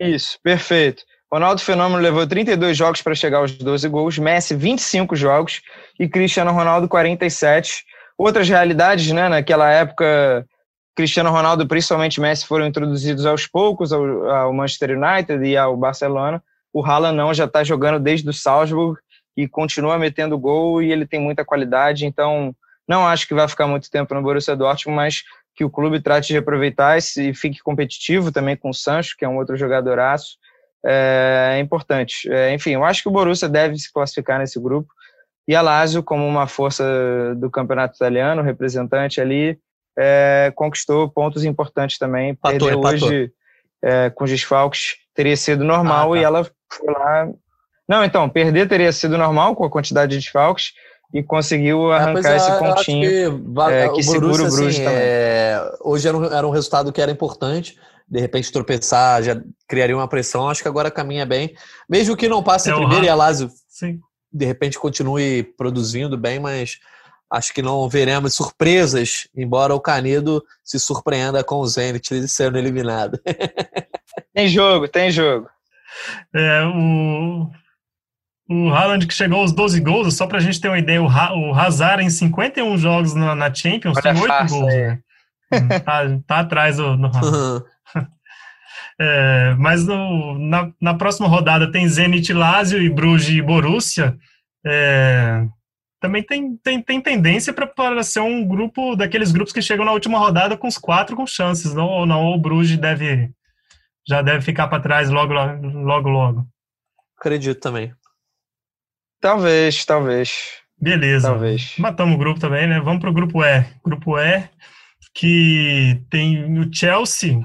[0.00, 1.04] Isso, perfeito.
[1.32, 5.60] Ronaldo Fenômeno levou 32 jogos para chegar aos 12 gols, Messi 25 jogos
[5.98, 7.84] e Cristiano Ronaldo 47.
[8.18, 10.46] Outras realidades, né, naquela época,
[10.94, 16.42] Cristiano Ronaldo, principalmente Messi, foram introduzidos aos poucos ao, ao Manchester United e ao Barcelona.
[16.72, 18.98] O Haaland não, já está jogando desde o Salzburg
[19.36, 22.54] e continua metendo gol e ele tem muita qualidade, então
[22.88, 25.22] não acho que vai ficar muito tempo no Borussia Dortmund, mas
[25.54, 29.28] que o clube trate de aproveitar e fique competitivo também com o Sancho, que é
[29.28, 30.36] um outro jogadoraço,
[30.84, 32.30] é, é importante.
[32.30, 34.88] É, enfim, eu acho que o Borussia deve se classificar nesse grupo
[35.46, 36.84] e a Lazio, como uma força
[37.36, 39.58] do campeonato italiano, representante ali,
[39.96, 42.34] é, conquistou pontos importantes também.
[42.34, 43.32] Patou, Perdeu hoje
[43.82, 46.20] é, com os desfalques teria sido normal ah, tá.
[46.20, 47.28] e ela foi lá.
[47.88, 50.72] Não, então, perder teria sido normal com a quantidade de desfalques
[51.14, 54.84] e conseguiu é, arrancar é, esse pontinho que, é, que o segura o Bruges assim,
[54.84, 54.98] também.
[55.00, 57.78] É, hoje era um, era um resultado que era importante.
[58.08, 60.48] De repente tropeçar já criaria uma pressão.
[60.48, 61.54] Acho que agora caminha bem.
[61.88, 64.00] Mesmo que não passe é primeiro e a Lazio Sim.
[64.36, 66.78] De repente continue produzindo bem, mas
[67.30, 73.20] acho que não veremos surpresas, embora o Canedo se surpreenda com o Zenit sendo eliminado.
[74.34, 75.48] tem jogo, tem jogo.
[76.34, 77.50] É, o,
[78.48, 81.08] o Haaland que chegou aos 12 gols, só para a gente ter uma ideia, o,
[81.08, 84.74] ha, o Hazard em 51 jogos na, na Champions Olha tem 8 gols.
[84.74, 85.00] Né?
[85.84, 87.64] tá, tá, atrás do, do Haaland.
[88.98, 94.16] É, mas no, na, na próxima rodada tem Zenit Lazio e Bruges e Borussia.
[94.64, 95.46] É,
[96.00, 100.18] também tem, tem, tem tendência para ser um grupo daqueles grupos que chegam na última
[100.18, 103.30] rodada com os quatro com chances, não, ou não, ou o Bruges deve
[104.08, 106.46] já deve ficar para trás logo, logo, logo.
[107.18, 107.92] Acredito também.
[109.20, 110.60] Talvez, talvez.
[110.80, 111.28] Beleza.
[111.28, 111.74] Talvez.
[111.78, 112.80] Matamos o grupo também, né?
[112.80, 113.66] Vamos para o grupo E.
[113.84, 114.48] Grupo E,
[115.12, 117.44] que tem o Chelsea,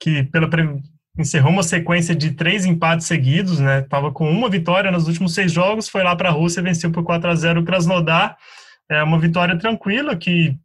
[0.00, 0.48] que pela
[1.18, 3.82] encerrou uma sequência de três empates seguidos, né?
[3.82, 7.04] Tava com uma vitória nos últimos seis jogos, foi lá para a Rússia, venceu por
[7.04, 8.36] 4 a 0 o Krasnodar.
[8.90, 10.56] É uma vitória tranquila que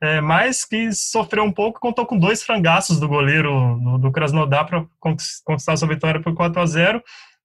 [0.00, 4.64] é, mas que sofreu um pouco, contou com dois frangaços do goleiro do, do Krasnodar
[4.64, 7.02] para conquistar sua vitória por 4 a 0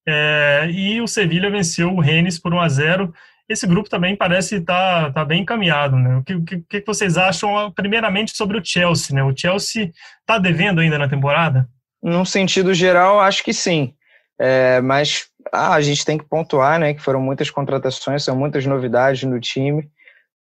[0.07, 3.13] é, e o Sevilha venceu o Rennes por 1 a 0
[3.49, 6.17] esse grupo também parece estar tá, tá bem encaminhado, né?
[6.17, 9.23] O que, que, que, vocês acham, primeiramente, sobre o Chelsea, né?
[9.23, 9.91] O Chelsea
[10.21, 11.67] está devendo ainda na temporada?
[12.01, 13.93] Num sentido geral, acho que sim.
[14.39, 16.93] É, mas ah, a gente tem que pontuar, né?
[16.93, 19.89] Que foram muitas contratações, são muitas novidades no time.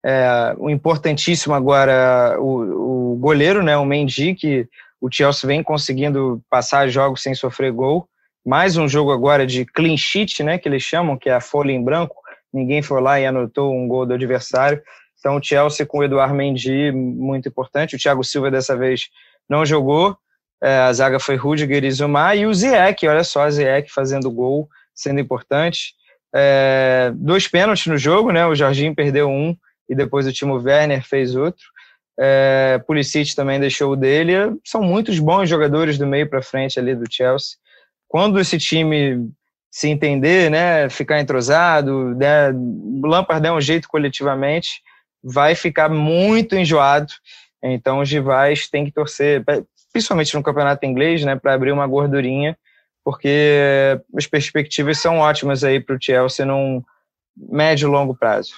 [0.05, 4.67] É, o importantíssimo agora, o, o goleiro, né, o Mendy, que
[5.01, 8.09] o Chelsea vem conseguindo passar jogos sem sofrer gol.
[8.45, 11.71] Mais um jogo agora de clean sheet, né, que eles chamam, que é a folha
[11.71, 12.17] em branco.
[12.53, 14.83] Ninguém foi lá e anotou um gol do adversário.
[15.19, 17.97] Então o Chelsea com o Eduardo Mendy, muito importante.
[17.97, 19.09] O Thiago Silva dessa vez
[19.49, 20.17] não jogou.
[20.63, 22.37] É, a zaga foi Rudiger e Zumar.
[22.37, 25.95] E o Ziyech, olha só, o Ziyech fazendo gol, sendo importante.
[26.35, 28.47] É, dois pênaltis no jogo, né?
[28.47, 29.57] O Jorginho perdeu um
[29.89, 31.65] e depois o Timo Werner fez outro.
[32.19, 34.35] É, Pulisic também deixou o dele.
[34.65, 37.57] São muitos bons jogadores do meio para frente ali do Chelsea.
[38.09, 39.31] Quando esse time
[39.73, 42.55] se entender, né, ficar entrosado, der,
[43.03, 44.83] Lampard der um jeito coletivamente,
[45.25, 47.11] vai ficar muito enjoado.
[47.63, 49.43] Então os rivais têm que torcer,
[49.91, 52.55] principalmente no campeonato inglês, né, para abrir uma gordurinha,
[53.03, 56.83] porque as perspectivas são ótimas aí para o Chelsea num
[57.35, 58.53] médio e longo prazo.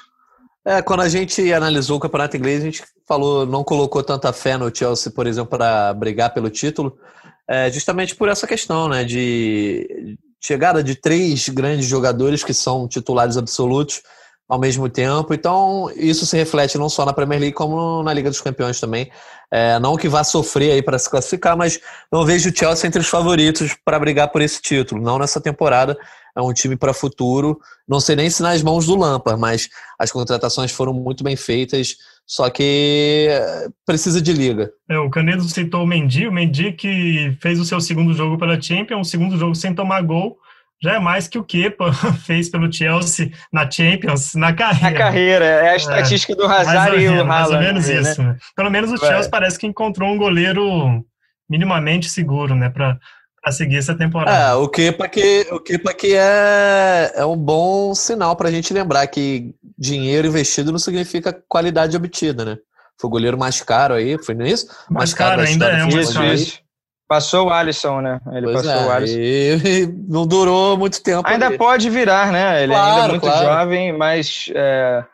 [0.66, 4.56] É, quando a gente analisou o campeonato inglês, a gente falou, não colocou tanta fé
[4.56, 6.98] no Chelsea, por exemplo, para brigar pelo título,
[7.46, 13.38] é, justamente por essa questão, né, de chegada de três grandes jogadores que são titulares
[13.38, 14.02] absolutos
[14.46, 15.32] ao mesmo tempo.
[15.32, 19.10] Então, isso se reflete não só na Premier League, como na Liga dos Campeões também.
[19.50, 21.80] É, não que vá sofrer aí para se classificar, mas
[22.12, 25.00] não vejo o Chelsea entre os favoritos para brigar por esse título.
[25.00, 25.96] Não nessa temporada
[26.36, 27.58] é um time para futuro.
[27.88, 31.96] Não sei nem se nas mãos do Lampard, mas as contratações foram muito bem feitas,
[32.26, 34.70] só que eh, precisa de liga.
[34.88, 38.60] É, o Canedo citou o Mendy, o Mendy que fez o seu segundo jogo pela
[38.60, 40.38] Champions, o segundo jogo sem tomar gol,
[40.82, 41.92] já é mais que o Kepa
[42.24, 44.90] fez pelo Chelsea na Champions, na carreira.
[44.90, 45.76] Na carreira, é a é.
[45.76, 47.28] estatística é, do Hazard e o Haaland.
[47.28, 47.94] Mais ou menos né?
[48.00, 48.22] isso.
[48.22, 48.36] Né?
[48.56, 51.04] Pelo menos o Chelsea parece que encontrou um goleiro
[51.48, 52.98] minimamente seguro, né, para
[53.44, 54.36] a seguir essa temporada.
[54.36, 58.48] É, o que para que o que para que é é um bom sinal para
[58.48, 62.56] a gente lembrar que dinheiro investido não significa qualidade obtida, né?
[62.98, 64.66] Foi o goleiro mais caro aí, foi nisso?
[64.88, 66.32] Mais, mais caro, caro ainda é, mais caro.
[66.32, 66.64] Isso.
[67.06, 68.18] Passou o Alisson, né?
[68.32, 69.18] Ele pois passou é, o Alisson.
[69.18, 71.28] E não durou muito tempo.
[71.28, 71.58] Ainda ali.
[71.58, 72.62] pode virar, né?
[72.62, 73.46] Ele claro, ainda é muito claro.
[73.46, 75.04] jovem, mas é,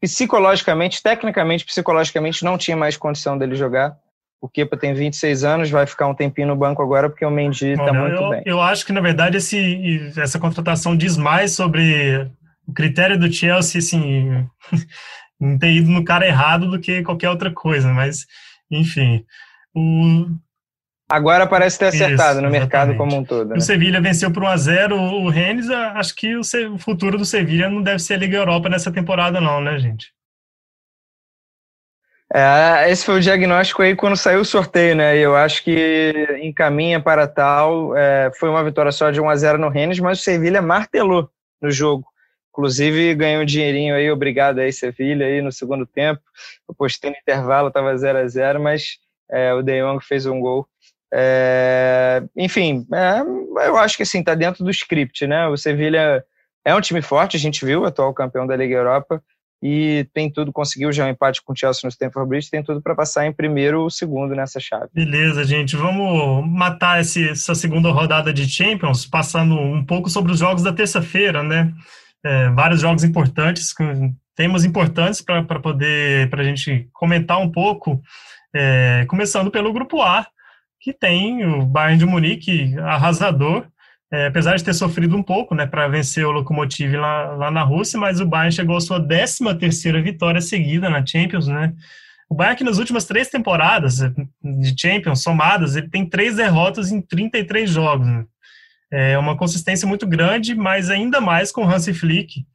[0.00, 3.96] psicologicamente, tecnicamente, psicologicamente, não tinha mais condição dele jogar.
[4.40, 7.72] O Kepa tem 26 anos, vai ficar um tempinho no banco agora porque o Mendy
[7.72, 8.42] está muito eu, bem.
[8.46, 12.30] Eu acho que, na verdade, esse, essa contratação diz mais sobre
[12.66, 14.46] o critério do Chelsea, assim,
[15.40, 18.26] não ter ido no cara errado do que qualquer outra coisa, mas,
[18.70, 19.24] enfim.
[19.74, 20.26] O...
[21.10, 23.48] Agora parece ter acertado Isso, no mercado como um todo.
[23.48, 23.56] Né?
[23.56, 27.98] O Sevilha venceu por 1x0 o Rennes, acho que o futuro do Sevilha não deve
[27.98, 30.12] ser a Liga Europa nessa temporada não, né, gente?
[32.32, 35.16] É, esse foi o diagnóstico aí quando saiu o sorteio, né?
[35.16, 36.12] Eu acho que
[36.42, 37.96] encaminha para tal.
[37.96, 41.30] É, foi uma vitória só de 1 a 0 no Rennes, mas o Sevilha martelou
[41.60, 42.06] no jogo.
[42.52, 46.20] Inclusive ganhou um dinheirinho aí, obrigado aí, Sevilha, aí no segundo tempo.
[46.68, 48.98] Eu postei no intervalo, estava 0 a 0 mas
[49.30, 50.68] é, o De Jong fez um gol.
[51.10, 55.46] É, enfim, é, eu acho que assim, tá dentro do script, né?
[55.48, 56.22] O Sevilha
[56.62, 59.22] é um time forte, a gente viu, atual campeão da Liga Europa
[59.62, 62.80] e tem tudo, conseguiu já um empate com o Chelsea no Stamford Bridge, tem tudo
[62.80, 64.88] para passar em primeiro ou segundo nessa chave.
[64.92, 70.38] Beleza, gente, vamos matar esse, essa segunda rodada de Champions, passando um pouco sobre os
[70.38, 71.72] jogos da terça-feira, né?
[72.24, 73.74] É, vários jogos importantes,
[74.34, 78.00] temas importantes para poder, para a gente comentar um pouco,
[78.54, 80.26] é, começando pelo grupo A,
[80.80, 83.66] que tem o Bayern de Munique arrasador,
[84.10, 87.62] é, apesar de ter sofrido um pouco né, para vencer o Lokomotiv lá, lá na
[87.62, 91.74] Rússia, mas o Bayern chegou à sua 13 terceira vitória seguida na Champions, né?
[92.28, 97.00] O Bayern que nas últimas três temporadas de Champions somadas, ele tem três derrotas em
[97.00, 98.06] 33 jogos.
[98.06, 98.24] Né?
[98.90, 102.46] É uma consistência muito grande, mas ainda mais com Hansi Flick,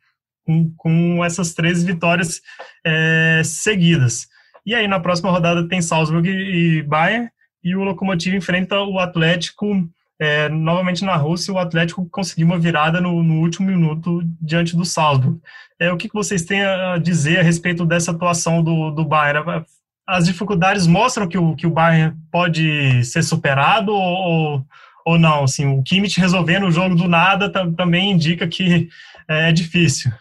[0.46, 2.40] com, com essas três vitórias
[2.86, 4.28] é, seguidas.
[4.66, 7.30] E aí na próxima rodada tem Salzburg e Bayern,
[7.64, 9.88] e o Lokomotiv enfrenta o Atlético
[10.24, 14.86] é, novamente na Rússia, o Atlético conseguiu uma virada no, no último minuto diante do
[14.86, 15.40] Salzburg.
[15.80, 19.66] É, o que, que vocês têm a dizer a respeito dessa atuação do, do Bayern?
[20.08, 24.66] As dificuldades mostram que o, que o Bayern pode ser superado ou,
[25.06, 25.44] ou não?
[25.44, 28.90] Assim, o Kimmich resolvendo o jogo do nada também indica que
[29.28, 30.12] é, é difícil.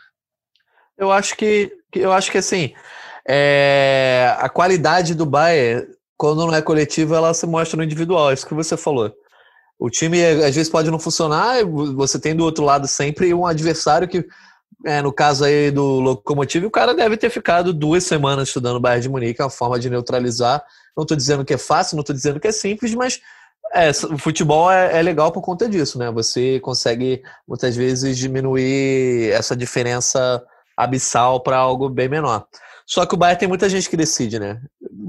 [0.99, 2.73] Eu acho que, eu acho que assim,
[3.29, 5.87] é, a qualidade do Bayern,
[6.17, 9.13] quando não é coletivo, ela se mostra no individual, é isso que você falou.
[9.83, 14.07] O time às vezes pode não funcionar, você tem do outro lado sempre um adversário
[14.07, 14.25] que,
[14.87, 18.81] é, no caso aí do Locomotive, o cara deve ter ficado duas semanas estudando o
[18.81, 20.63] Bayern de Munique, é uma forma de neutralizar.
[20.97, 23.21] Não estou dizendo que é fácil, não estou dizendo que é simples, mas
[23.75, 26.13] é, o futebol é, é, legal por conta disso, né?
[26.13, 30.41] Você consegue muitas vezes diminuir essa diferença
[30.77, 32.47] abissal para algo bem menor.
[32.93, 34.61] Só que o Bayern tem muita gente que decide, né?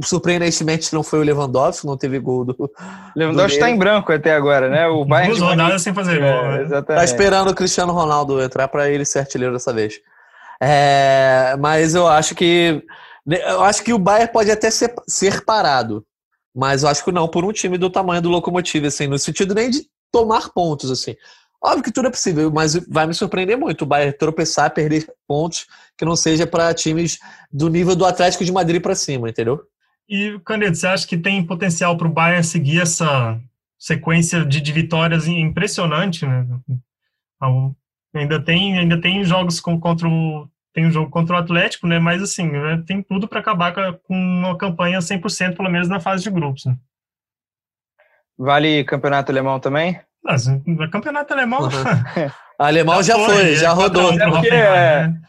[0.01, 2.71] Surpreendentemente não foi o Lewandowski, não teve gol do.
[3.13, 4.87] Lewandowski está em branco até agora, né?
[4.87, 5.37] O Bayern.
[5.37, 6.29] Duas rodadas sem fazer gol.
[6.29, 6.63] É, né?
[6.63, 6.99] Exatamente.
[6.99, 9.99] Tá esperando o Cristiano Ronaldo entrar para ele ser artilheiro dessa vez.
[10.61, 12.81] É, mas eu acho que.
[13.27, 16.05] Eu acho que o Bayern pode até ser, ser parado.
[16.55, 19.53] Mas eu acho que não, por um time do tamanho do Locomotive, assim, no sentido
[19.53, 21.17] nem de tomar pontos, assim.
[21.63, 25.65] Óbvio que tudo é possível, mas vai me surpreender muito o Bayern tropeçar, perder pontos
[25.97, 27.19] que não seja para times
[27.51, 29.61] do nível do Atlético de Madrid para cima, entendeu?
[30.09, 33.39] E, Canedo, você acha que tem potencial para o Bayern seguir essa
[33.79, 36.45] sequência de, de vitórias impressionante, né?
[38.13, 41.99] Ainda tem, ainda tem jogos com, contra o tem um jogo contra o Atlético, né?
[41.99, 42.83] Mas assim, né?
[42.85, 46.65] tem tudo para acabar com uma campanha 100% pelo menos na fase de grupos.
[46.65, 46.75] Né?
[48.37, 49.99] Vale campeonato alemão também?
[50.23, 50.45] Mas,
[50.91, 51.63] campeonato alemão.
[51.63, 51.69] Uhum.
[52.57, 54.13] alemão já, já foi, foi, já rodou.
[54.13, 55.21] É porque, é, né?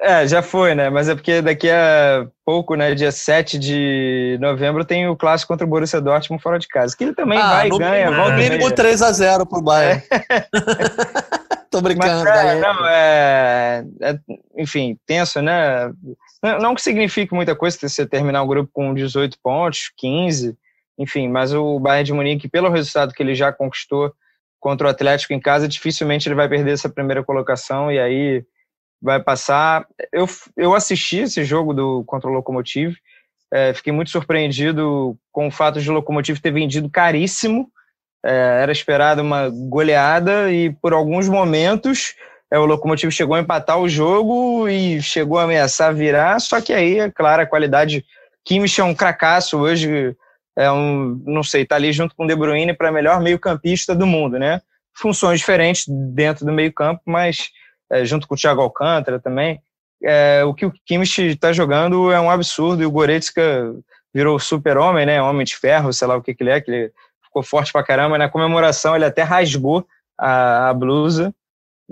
[0.00, 0.90] é, já foi, né?
[0.90, 2.94] Mas é porque daqui a pouco, né?
[2.94, 6.96] Dia 7 de novembro, tem o clássico contra o Borussia Dortmund fora de casa.
[6.96, 8.10] Que ele também ah, vai e ganha.
[8.10, 10.02] No mínimo 3x0 pro Bayern.
[10.10, 10.46] É.
[11.70, 14.18] Tô brincando, Mas, é, não, é, é,
[14.58, 15.90] enfim, tenso, né?
[16.42, 20.54] Não, não que signifique muita coisa você terminar o grupo com 18 pontos, 15,
[21.02, 24.12] enfim, mas o Bayern de Munique, pelo resultado que ele já conquistou
[24.60, 28.44] contra o Atlético em casa, dificilmente ele vai perder essa primeira colocação e aí
[29.02, 29.86] vai passar.
[30.12, 30.26] Eu,
[30.56, 32.96] eu assisti esse jogo do contra o Locomotive,
[33.52, 37.68] é, fiquei muito surpreendido com o fato de o Locomotive ter vendido caríssimo.
[38.24, 42.14] É, era esperado uma goleada e por alguns momentos
[42.52, 46.72] é, o Locomotive chegou a empatar o jogo e chegou a ameaçar virar, só que
[46.72, 48.04] aí, é claro, a qualidade
[48.44, 50.16] Kimmich é um cracaço hoje
[50.56, 54.06] é um, não sei, tá ali junto com o De Bruyne para melhor meio-campista do
[54.06, 54.60] mundo, né?
[54.94, 57.50] Funções diferentes dentro do meio-campo, mas
[57.90, 59.60] é, junto com o Thiago Alcântara também.
[60.02, 63.74] É, o que o Kimmich está jogando é um absurdo e o Goretzka
[64.12, 65.22] virou super-homem, né?
[65.22, 66.92] Homem de ferro, sei lá o que, que ele é, que ele
[67.24, 68.18] ficou forte pra caramba.
[68.18, 69.86] Na comemoração, ele até rasgou
[70.18, 71.34] a, a blusa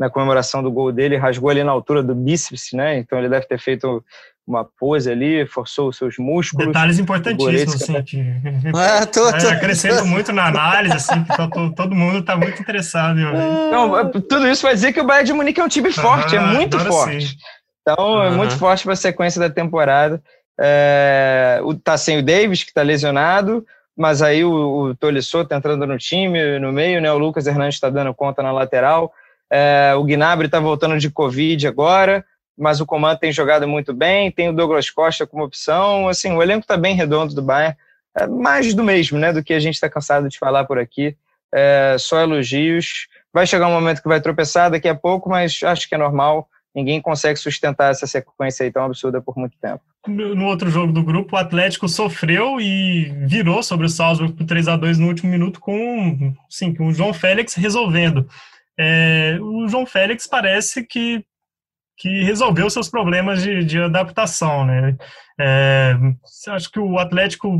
[0.01, 2.97] na comemoração do gol dele, rasgou ali na altura do bíceps, né?
[2.97, 4.03] Então ele deve ter feito
[4.47, 6.69] uma pose ali, forçou os seus músculos.
[6.69, 11.47] Detalhes importantíssimos, assim, que é, tô, tô, é, acrescento muito na análise, assim, que tá,
[11.77, 13.17] todo mundo está muito interessado.
[13.17, 16.41] Não, tudo isso vai dizer que o Bayern de Munique é um time forte, é
[16.41, 17.29] muito forte.
[17.29, 17.37] Sim.
[17.83, 20.23] Então, é muito forte para a sequência da temporada.
[20.59, 25.87] É, tá sem o Davis, que está lesionado, mas aí o, o Tolisso está entrando
[25.87, 27.13] no time, no meio, né?
[27.13, 29.13] O Lucas Hernandes está dando conta na lateral.
[29.51, 32.25] É, o Gnabry está voltando de Covid agora,
[32.57, 34.31] mas o comando tem jogado muito bem.
[34.31, 36.09] Tem o Douglas Costa como opção.
[36.09, 37.77] Assim, o elenco está bem redondo do Bayern.
[38.17, 39.33] É mais do mesmo, né?
[39.33, 41.17] Do que a gente está cansado de falar por aqui.
[41.53, 43.09] É, só elogios.
[43.33, 46.49] Vai chegar um momento que vai tropeçar daqui a pouco, mas acho que é normal.
[46.75, 49.83] Ninguém consegue sustentar essa sequência aí tão absurda por muito tempo.
[50.07, 54.69] No outro jogo do grupo, o Atlético sofreu e virou sobre o Salzburg por 3
[54.69, 58.27] a 2 no último minuto com, sim, com o João Félix resolvendo.
[58.83, 61.23] É, o João Félix parece que,
[61.99, 64.97] que resolveu seus problemas de, de adaptação, né?
[65.39, 65.95] É,
[66.49, 67.59] acho que o Atlético,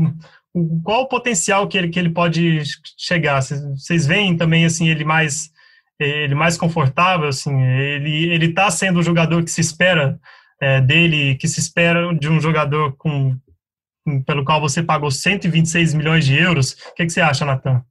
[0.83, 2.63] qual o potencial que ele, que ele pode
[2.97, 3.39] chegar?
[3.39, 5.51] Vocês veem também assim ele mais
[5.99, 10.19] ele mais confortável, assim, ele ele está sendo o jogador que se espera
[10.59, 13.37] é, dele, que se espera de um jogador com
[14.25, 16.71] pelo qual você pagou 126 milhões de euros.
[16.71, 17.85] O que, que você acha, Natan?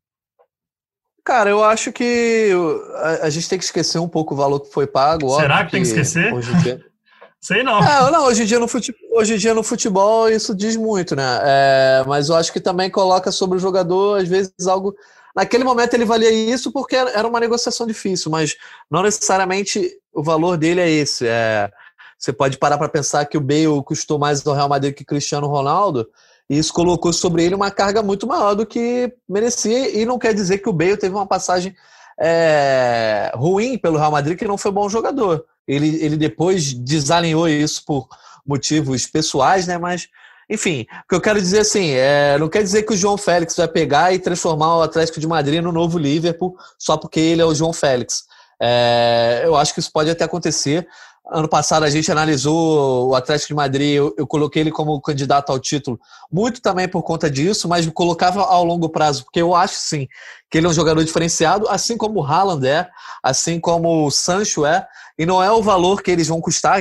[1.30, 2.50] Cara, eu acho que
[2.96, 5.32] a, a, gente tem que esquecer um pouco o valor que foi pago.
[5.36, 6.34] Será que tem que esquecer?
[6.34, 6.84] Hoje em dia...
[7.40, 7.78] Sei não.
[7.78, 11.14] É, não, hoje em, dia no futebol, hoje em dia no futebol isso diz muito,
[11.14, 11.40] né?
[11.44, 14.92] É, mas eu acho que também coloca sobre o jogador, às vezes, algo.
[15.34, 18.56] Naquele momento ele valia isso porque era uma negociação difícil, mas
[18.90, 21.28] não necessariamente o valor dele é esse.
[21.28, 21.70] É,
[22.18, 25.46] você pode parar para pensar que o Bale custou mais ao Real Madrid que Cristiano
[25.46, 26.08] Ronaldo,
[26.50, 29.96] isso colocou sobre ele uma carga muito maior do que merecia.
[29.96, 31.76] E não quer dizer que o Bale teve uma passagem
[32.20, 35.44] é, ruim pelo Real Madrid, que não foi bom jogador.
[35.66, 38.08] Ele, ele depois desalinhou isso por
[38.44, 39.78] motivos pessoais, né?
[39.78, 40.08] Mas,
[40.50, 43.54] enfim, o que eu quero dizer assim, é, não quer dizer que o João Félix
[43.54, 47.46] vai pegar e transformar o Atlético de Madrid no novo Liverpool só porque ele é
[47.46, 48.24] o João Félix.
[48.60, 50.86] É, eu acho que isso pode até acontecer,
[51.26, 55.50] Ano passado a gente analisou o Atlético de Madrid, eu, eu, coloquei ele como candidato
[55.50, 56.00] ao título,
[56.32, 60.08] muito também por conta disso, mas colocava ao longo prazo, porque eu acho sim
[60.50, 62.88] que ele é um jogador diferenciado, assim como o Haaland é,
[63.22, 64.84] assim como o Sancho é,
[65.16, 66.80] e não é o valor que eles vão custar,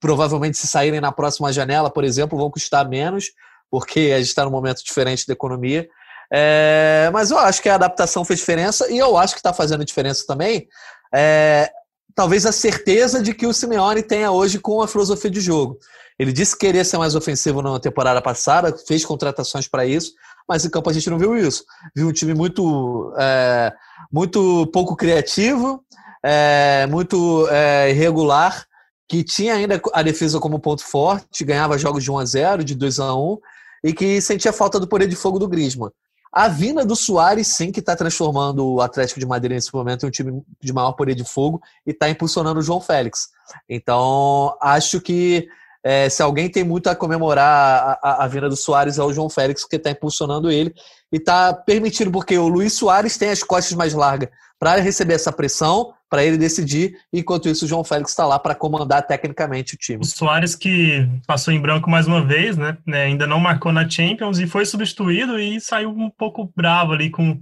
[0.00, 3.26] provavelmente se saírem na próxima janela, por exemplo, vão custar menos,
[3.70, 5.88] porque a gente está num momento diferente da economia.
[6.32, 9.84] É, mas eu acho que a adaptação fez diferença e eu acho que está fazendo
[9.84, 10.66] diferença também.
[11.14, 11.70] É,
[12.16, 15.78] talvez a certeza de que o Simeone tenha hoje com a filosofia de jogo.
[16.18, 20.14] Ele disse que queria ser mais ofensivo na temporada passada, fez contratações para isso,
[20.48, 21.64] mas em campo a gente não viu isso.
[21.94, 23.70] Viu um time muito, é,
[24.10, 25.84] muito pouco criativo,
[26.24, 28.64] é, muito é, irregular,
[29.06, 32.74] que tinha ainda a defesa como ponto forte, ganhava jogos de 1 a 0 de
[32.74, 33.38] 2 a 1
[33.84, 35.90] e que sentia falta do poder de fogo do Griezmann.
[36.32, 40.08] A vinda do Soares, sim, que está transformando o Atlético de Madrid nesse momento em
[40.08, 43.28] um time de maior poder de fogo e está impulsionando o João Félix.
[43.68, 45.48] Então, acho que
[45.88, 49.12] é, se alguém tem muito a comemorar a, a, a vinda do Soares é o
[49.12, 50.74] João Félix, que está impulsionando ele
[51.12, 54.28] e está permitindo, porque o Luiz Soares tem as costas mais largas
[54.58, 58.52] para receber essa pressão, para ele decidir, enquanto isso o João Félix está lá para
[58.52, 60.02] comandar tecnicamente o time.
[60.02, 63.88] O Soares que passou em branco mais uma vez, né, né, ainda não marcou na
[63.88, 67.38] Champions e foi substituído e saiu um pouco bravo ali com,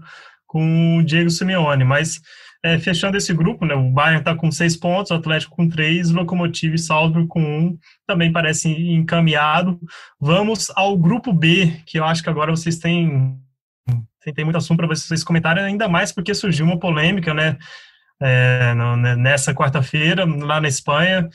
[0.47, 2.21] com o Diego Simeone, mas
[2.65, 6.11] é, fechando esse grupo, né, o Bayern está com seis pontos, o Atlético com três,
[6.11, 9.79] o Lokomotiv e Salzburg com um, também parece encaminhado.
[10.19, 13.39] Vamos ao grupo B, que eu acho que agora vocês têm
[14.35, 17.59] tem muito assunto para vocês comentarem, ainda mais porque surgiu uma polêmica, né?
[18.19, 21.29] É, no, né, nessa quarta-feira, lá na Espanha,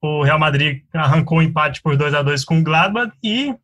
[0.00, 3.54] o Real Madrid arrancou o um empate por 2 a 2 com o Gladbach e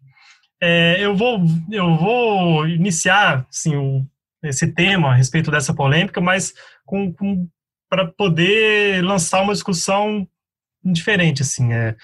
[0.61, 4.05] é, eu, vou, eu vou iniciar assim, o,
[4.43, 6.53] esse tema a respeito dessa polêmica, mas
[6.87, 7.49] com, com
[7.89, 10.27] para poder lançar uma discussão
[10.83, 11.43] diferente.
[11.43, 11.95] Assim, é,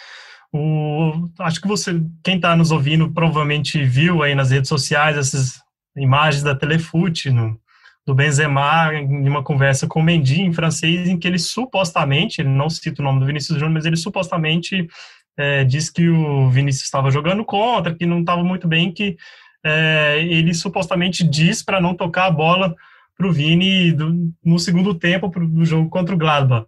[0.53, 5.61] o, acho que você, quem está nos ouvindo, provavelmente viu aí nas redes sociais essas
[5.97, 7.59] imagens da Telefute no,
[8.07, 12.51] do Benzema em uma conversa com o Mendy em francês, em que ele supostamente, ele
[12.51, 14.89] não cita o nome do Vinícius Júnior, mas ele supostamente
[15.37, 19.17] é, diz que o Vinícius estava jogando contra, que não estava muito bem, que
[19.65, 22.75] é, ele supostamente diz para não tocar a bola
[23.23, 26.67] para o Vini do, no segundo tempo pro, do jogo contra o Gladbach.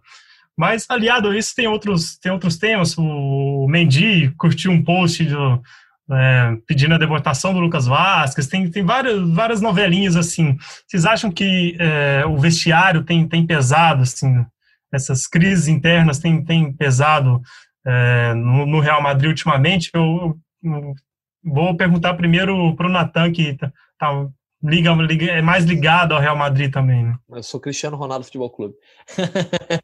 [0.57, 2.97] Mas, aliado a isso, tem outros, tem outros temas.
[2.97, 5.61] O Mendy curtiu um post do,
[6.11, 10.57] é, pedindo a deportação do Lucas Vasquez, tem, tem várias, várias novelinhas assim.
[10.87, 14.45] Vocês acham que é, o vestiário tem, tem pesado, assim,
[14.93, 17.41] essas crises internas têm, tem pesado
[17.85, 19.89] é, no, no, Real Madrid ultimamente?
[19.93, 20.95] Eu, eu
[21.43, 24.27] vou perguntar primeiro para o Natan, que está tá
[24.67, 27.15] liga, liga, é mais ligado ao Real Madrid também, né?
[27.31, 28.73] Eu sou Cristiano Ronaldo Futebol Clube.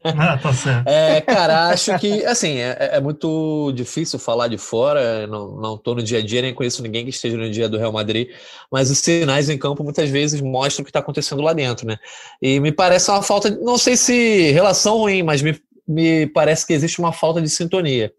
[0.04, 0.88] ah, tá certo.
[0.88, 5.94] É, cara, acho que, assim, é, é, muito difícil falar de fora, não, não tô
[5.94, 8.28] no dia a dia, nem conheço ninguém que esteja no dia do Real Madrid,
[8.70, 11.96] mas os sinais em campo muitas vezes mostram o que está acontecendo lá dentro, né?
[12.40, 16.72] E me parece uma falta, não sei se relação ruim, mas me, me parece que
[16.72, 18.12] existe uma falta de sintonia.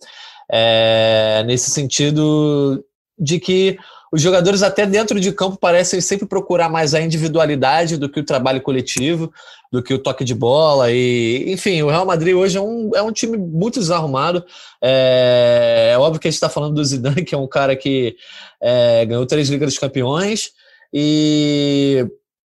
[0.52, 2.84] É, nesse sentido
[3.18, 3.78] de que
[4.14, 8.24] os jogadores até dentro de campo parecem sempre procurar mais a individualidade do que o
[8.24, 9.34] trabalho coletivo,
[9.72, 13.02] do que o toque de bola e, enfim, o Real Madrid hoje é um, é
[13.02, 14.46] um time muito desarrumado.
[14.80, 18.16] É, é óbvio que a gente está falando do Zidane, que é um cara que
[18.62, 20.52] é, ganhou três ligas dos campeões
[20.94, 22.06] e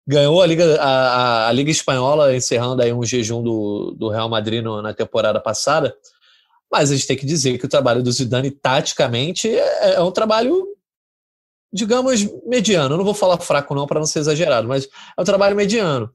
[0.05, 4.65] ganhou a liga a, a, liga espanhola encerrando aí um jejum do, do Real Madrid
[4.65, 5.95] no, na temporada passada.
[6.69, 10.11] Mas a gente tem que dizer que o trabalho do Zidane taticamente é, é um
[10.11, 10.73] trabalho
[11.73, 12.95] digamos, mediano.
[12.95, 16.11] Eu não vou falar fraco, não, para não ser exagerado, mas é um trabalho mediano.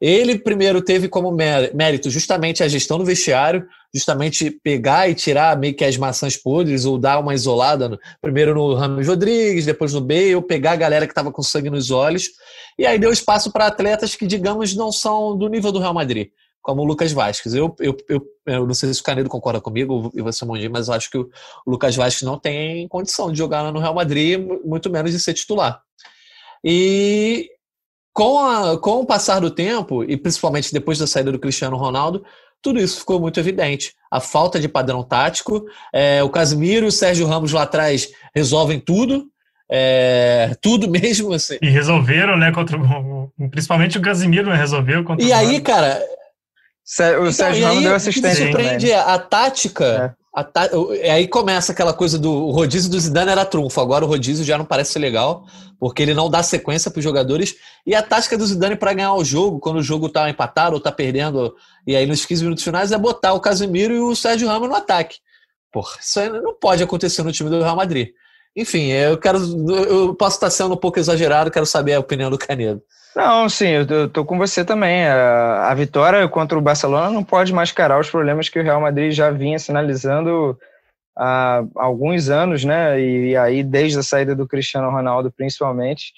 [0.00, 5.74] Ele primeiro teve como mérito justamente a gestão do vestiário, justamente pegar e tirar meio
[5.74, 10.00] que as maçãs podres ou dar uma isolada, no, primeiro no Ramos Rodrigues, depois no
[10.00, 12.30] Bale, pegar a galera que estava com sangue nos olhos,
[12.78, 16.28] e aí deu espaço para atletas que, digamos, não são do nível do Real Madrid
[16.62, 17.54] como o Lucas Vasquez.
[17.54, 20.88] Eu, eu, eu, eu não sei se o Canedo concorda comigo e você, Mondinho, mas
[20.88, 21.30] eu acho que o
[21.66, 25.82] Lucas Vasquez não tem condição de jogar no Real Madrid, muito menos de ser titular.
[26.64, 27.50] E
[28.12, 32.24] com, a, com o passar do tempo, e principalmente depois da saída do Cristiano Ronaldo,
[32.62, 33.94] tudo isso ficou muito evidente.
[34.10, 38.78] A falta de padrão tático, é, o Casemiro e o Sérgio Ramos lá atrás resolvem
[38.78, 39.26] tudo,
[39.70, 41.32] é, tudo mesmo.
[41.32, 41.56] Assim.
[41.62, 42.52] E resolveram, né?
[42.52, 42.78] Contra,
[43.50, 45.02] principalmente o Casimiro resolveu.
[45.04, 46.02] Contra e aí, cara,
[46.98, 48.44] o então, Sérgio Ramos deu assistência.
[48.44, 49.04] Me surpreende também.
[49.04, 50.14] a tática.
[50.16, 50.20] É.
[50.32, 50.68] A tá,
[51.12, 53.80] aí começa aquela coisa do rodízio do Zidane era trunfo.
[53.80, 55.44] Agora o rodízio já não parece legal,
[55.78, 57.56] porque ele não dá sequência para os jogadores.
[57.84, 60.80] E a tática do Zidane para ganhar o jogo, quando o jogo tá empatado ou
[60.80, 64.46] tá perdendo, e aí nos 15 minutos finais, é botar o Casemiro e o Sérgio
[64.46, 65.18] Ramos no ataque.
[65.72, 68.10] Porra, isso aí não pode acontecer no time do Real Madrid.
[68.56, 69.38] Enfim, eu quero.
[69.68, 72.82] Eu posso estar sendo um pouco exagerado, quero saber a opinião do Canedo.
[73.14, 75.06] Não, sim, eu tô com você também.
[75.06, 79.30] A, vitória contra o Barcelona não pode mascarar os problemas que o Real Madrid já
[79.30, 80.56] vinha sinalizando
[81.16, 83.00] há alguns anos, né?
[83.00, 86.12] E, e aí, desde a saída do Cristiano Ronaldo, principalmente.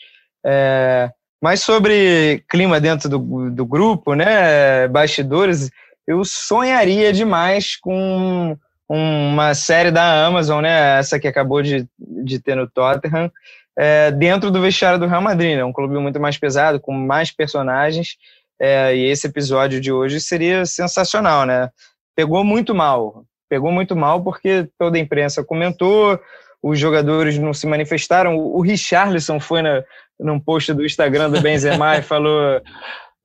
[0.45, 1.11] É,
[1.43, 4.87] mas sobre clima dentro do, do grupo, né?
[4.89, 5.71] Bastidores,
[6.07, 8.57] eu sonharia demais com
[8.89, 10.99] uma série da Amazon, né?
[10.99, 13.31] Essa que acabou de, de ter no Tottenham
[13.79, 15.65] é, dentro do vestiário do Real Madrid, né?
[15.65, 18.17] um clube muito mais pesado, com mais personagens,
[18.61, 21.69] é, e esse episódio de hoje seria sensacional, né?
[22.15, 26.21] Pegou muito mal, pegou muito mal porque toda a imprensa comentou,
[26.63, 29.83] os jogadores não se manifestaram, o Richarlison foi na,
[30.21, 32.61] num post do Instagram do Benzema e falou...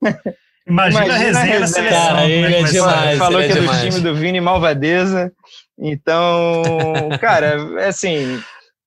[0.68, 1.98] Imagina, Imagina a resenha, da seleção.
[1.98, 5.32] Cara, é ele é demais, falou ele que é, é do time do Vini Malvadeza.
[5.78, 6.62] Então,
[7.20, 8.38] cara, é assim,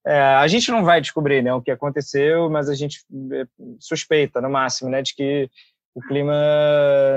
[0.06, 3.46] é, a gente não vai descobrir né, o que aconteceu, mas a gente é,
[3.80, 5.50] suspeita, no máximo, né, de que
[5.94, 6.34] o clima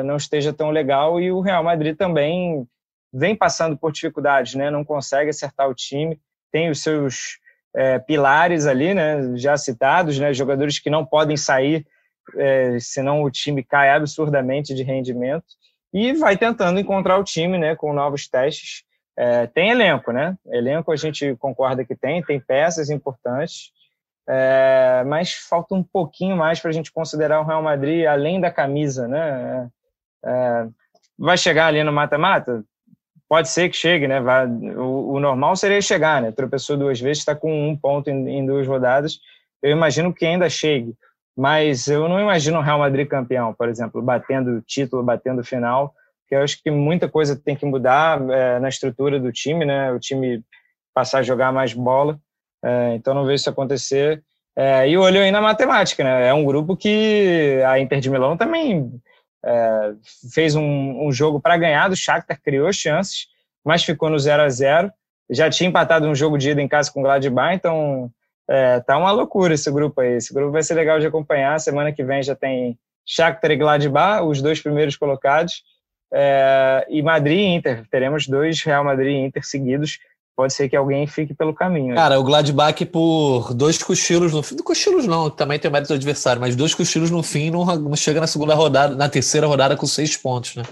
[0.05, 2.67] não esteja tão legal e o Real Madrid também
[3.13, 6.21] vem passando por dificuldades, né, não consegue acertar o time,
[6.53, 7.39] tem os seus
[7.75, 11.87] é, pilares ali, né, já citados, né, jogadores que não podem sair,
[12.37, 15.45] é, senão o time cai absurdamente de rendimento
[15.93, 18.83] e vai tentando encontrar o time, né, com novos testes
[19.17, 20.37] é, tem elenco, né?
[20.47, 23.73] Elenco a gente concorda que tem, tem peças importantes,
[24.29, 28.51] é, mas falta um pouquinho mais para a gente considerar o Real Madrid além da
[28.51, 29.69] camisa, né?
[30.25, 30.67] É,
[31.19, 32.65] vai chegar ali no mata-mata?
[33.29, 34.21] Pode ser que chegue, né?
[34.21, 36.33] Vai, o, o, normal seria chegar, né?
[36.33, 39.21] Tropeçou duas vezes, está com um ponto em, em duas rodadas.
[39.63, 40.95] Eu imagino que ainda chegue,
[41.37, 45.95] mas eu não imagino o Real Madrid campeão, por exemplo, batendo título, batendo final
[46.31, 49.93] eu acho que muita coisa tem que mudar é, na estrutura do time, né?
[49.93, 50.43] O time
[50.95, 52.19] passar a jogar mais bola.
[52.65, 54.23] É, então não vejo isso acontecer.
[54.57, 56.29] É, e olho aí na matemática, né?
[56.29, 58.91] É um grupo que a Inter de Milão também
[59.45, 59.93] é,
[60.33, 63.27] fez um, um jogo para ganhar do Shakhtar, criou chances,
[63.65, 64.93] mas ficou no 0 a 0
[65.31, 68.11] Já tinha empatado um jogo de ida em casa com o Gladbach, então
[68.47, 70.17] É, tá uma loucura esse grupo aí.
[70.17, 71.59] Esse grupo vai ser legal de acompanhar.
[71.59, 75.63] Semana que vem já tem Shakhtar e Gladbach, os dois primeiros colocados,
[76.15, 77.85] é, e Madrid e Inter.
[77.91, 79.99] Teremos dois Real Madrid e Inter seguidos.
[80.37, 81.95] Pode ser que alguém fique pelo caminho.
[81.95, 84.57] Cara, o Gladbach por dois cochilos no fim.
[84.57, 87.97] Cochilos não, também tem o mérito do adversário, mas dois cochilos no fim não, não
[87.97, 90.65] chega na segunda rodada, na terceira rodada com seis pontos, né?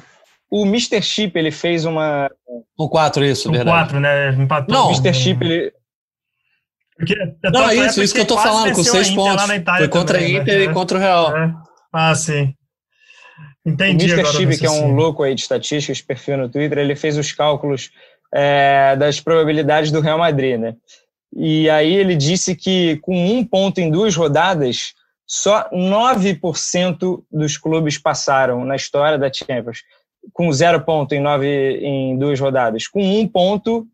[0.51, 1.01] O Mr.
[1.01, 2.31] Chip, ele fez uma.
[2.77, 3.77] Com quatro, isso, Com verdade.
[3.77, 4.31] quatro, né?
[4.33, 4.75] Empatou.
[4.75, 4.87] Não.
[4.89, 5.15] O Mr.
[5.15, 5.73] Chip, ele.
[6.97, 9.45] Porque, Não, é isso, isso que eu tô falando, com seis pontos.
[9.79, 10.65] Foi contra a Inter né?
[10.65, 11.37] e contra o Real.
[11.37, 11.55] É.
[11.93, 12.55] Ah, sim.
[13.65, 14.21] O Entendi Mr.
[14.21, 14.37] agora.
[14.37, 17.91] Chip, que é um louco aí de estatísticas, perfil no Twitter, ele fez os cálculos
[18.35, 20.75] é, das probabilidades do Real Madrid, né?
[21.35, 24.95] E aí ele disse que com um ponto em duas rodadas,
[25.27, 29.83] só 9% dos clubes passaram na história da Champions.
[30.33, 32.87] Com zero ponto em, nove, em duas rodadas.
[32.87, 33.87] Com um ponto,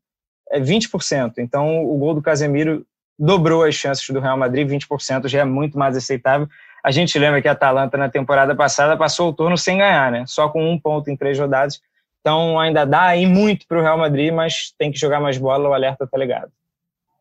[0.51, 1.35] é 20%.
[1.39, 2.85] Então o gol do Casemiro
[3.19, 6.49] dobrou as chances do Real Madrid, 20% já é muito mais aceitável.
[6.89, 10.25] A gente lembra que a Atalanta na temporada passada passou o turno sem ganhar, né?
[10.27, 11.83] Só com um ponto em três rodadas.
[12.19, 15.69] Então ainda dá aí muito para o Real Madrid, mas tem que jogar mais bola,
[15.69, 16.51] o alerta tá ligado.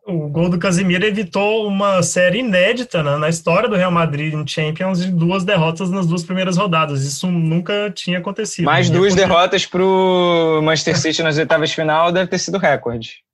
[0.06, 4.48] O gol do Casemiro evitou uma série inédita né, na história do Real Madrid em
[4.48, 7.04] Champions de duas derrotas nas duas primeiras rodadas.
[7.04, 8.64] Isso nunca tinha acontecido.
[8.64, 13.27] Mais duas derrotas para o Manchester City nas oitavas de final deve ter sido recorde.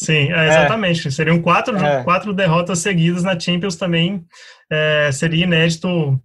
[0.00, 1.10] Sim, é, exatamente.
[1.10, 2.04] Seriam quatro, É.
[2.04, 4.24] quatro derrotas seguidas na Champions também.
[4.70, 6.20] é, seria inédito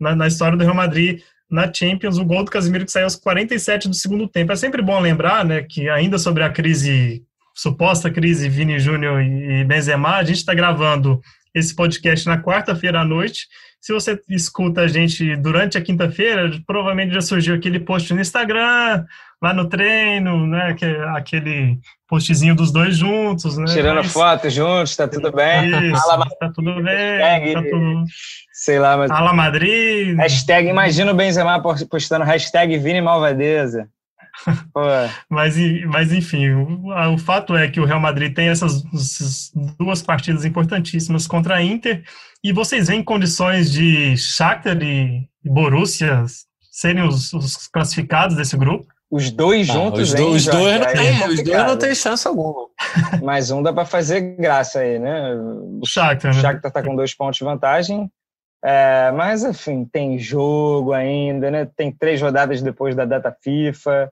[0.00, 2.16] na, na história do Real Madrid na Champions.
[2.16, 4.52] O gol do Casemiro que saiu aos 47 do segundo tempo.
[4.52, 7.22] É sempre bom lembrar né, que ainda sobre a crise,
[7.54, 11.20] suposta crise Vini Júnior e Benzema, a gente está gravando
[11.54, 13.46] esse podcast na quarta-feira à noite.
[13.80, 19.04] Se você escuta a gente durante a quinta-feira, provavelmente já surgiu aquele post no Instagram,
[19.42, 20.72] lá no treino, né?
[20.74, 21.78] que é Aquele
[22.08, 23.64] postzinho dos dois juntos, né?
[23.66, 25.90] Tirando Mas- foto juntos, tá tudo bem.
[25.92, 28.04] Isso, Fala, tá tudo bem, Hashtag- tá tudo...
[28.52, 29.10] Sei lá, mas.
[29.10, 33.88] Ala Madrid, Hashtag, imagina o Benzema postando hashtag Vini Malvadeza.
[35.28, 40.00] Mas, mas enfim, o, o fato é que o Real Madrid tem essas, essas duas
[40.00, 42.02] partidas importantíssimas contra a Inter,
[42.42, 46.24] e vocês veem condições de Shakhtar e e Borussia
[46.70, 48.86] serem os, os classificados desse grupo?
[49.12, 51.76] Os dois Ah, juntos, os, hein, dois- os dois não é tem, os dois não
[51.76, 52.66] tem chance alguma.
[53.22, 55.34] Mais um dá para fazer graça aí, né?
[55.82, 56.40] O Shakhtar, O né?
[56.40, 58.10] Shakhtar tá com dois pontos de vantagem.
[58.64, 61.68] É, mas, enfim, tem jogo ainda, né?
[61.76, 64.10] Tem três rodadas depois da data FIFA.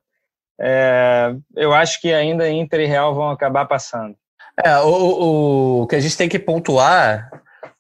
[0.61, 4.15] É, eu acho que ainda Inter e Real vão acabar passando.
[4.63, 7.31] É, o, o, o que a gente tem que pontuar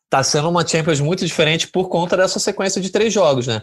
[0.08, 3.62] tá sendo uma Champions muito diferente por conta dessa sequência de três jogos, né?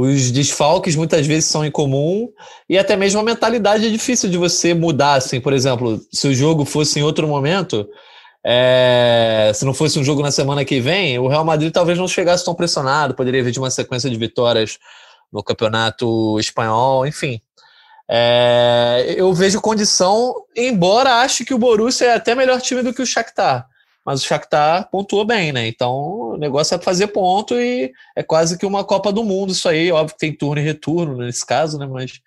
[0.00, 2.28] Os desfalques muitas vezes são incomum
[2.70, 6.32] e até mesmo a mentalidade é difícil de você mudar, assim, por exemplo, se o
[6.32, 7.84] jogo fosse em outro momento,
[8.46, 12.06] é, se não fosse um jogo na semana que vem, o Real Madrid talvez não
[12.06, 14.78] chegasse tão pressionado, poderia vir de uma sequência de vitórias
[15.32, 17.40] no campeonato espanhol, enfim.
[18.08, 23.02] É, eu vejo condição, embora ache que o Borussia é até melhor time do que
[23.02, 23.66] o Shakhtar.
[24.04, 25.66] Mas o Shakhtar pontuou bem, né?
[25.68, 25.92] Então
[26.32, 29.92] o negócio é fazer ponto e é quase que uma Copa do Mundo isso aí.
[29.92, 31.86] Óbvio que tem turno e retorno nesse caso, né?
[31.86, 32.20] Mas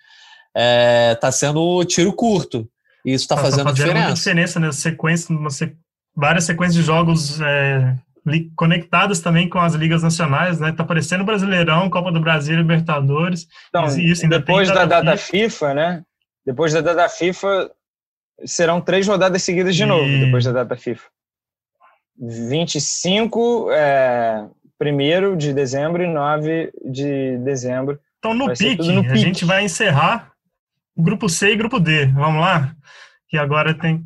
[0.56, 2.68] é, tá sendo tiro curto.
[3.06, 4.14] E isso tá, fazendo, muita diferença.
[4.14, 4.72] diferença, né?
[4.72, 5.76] Sequência, uma se-
[6.16, 7.96] várias sequências de jogos é,
[8.28, 10.72] li- conectadas também com as ligas nacionais, né?
[10.72, 13.48] Tá parecendo Brasileirão, Copa do Brasil, Libertadores.
[13.70, 16.04] Então, Isso- isso ainda depois tem da data data FIFA, né?
[16.46, 17.72] Depois da data FIFA,
[18.46, 21.08] serão três rodadas seguidas de E- novo, depois da data FIFA.
[22.18, 24.48] 25, é,
[24.80, 28.00] 1 de dezembro e 9 de dezembro.
[28.20, 29.18] Então, no pique, no a pique.
[29.18, 30.32] gente vai encerrar
[30.96, 32.06] o grupo C e grupo D.
[32.08, 32.76] Vamos lá?
[33.28, 34.04] Que agora tem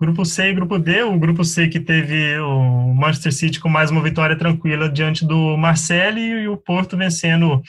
[0.00, 1.02] grupo C e grupo D.
[1.02, 5.56] O grupo C que teve o Manchester City com mais uma vitória tranquila diante do
[5.56, 7.62] Marseille e o Porto vencendo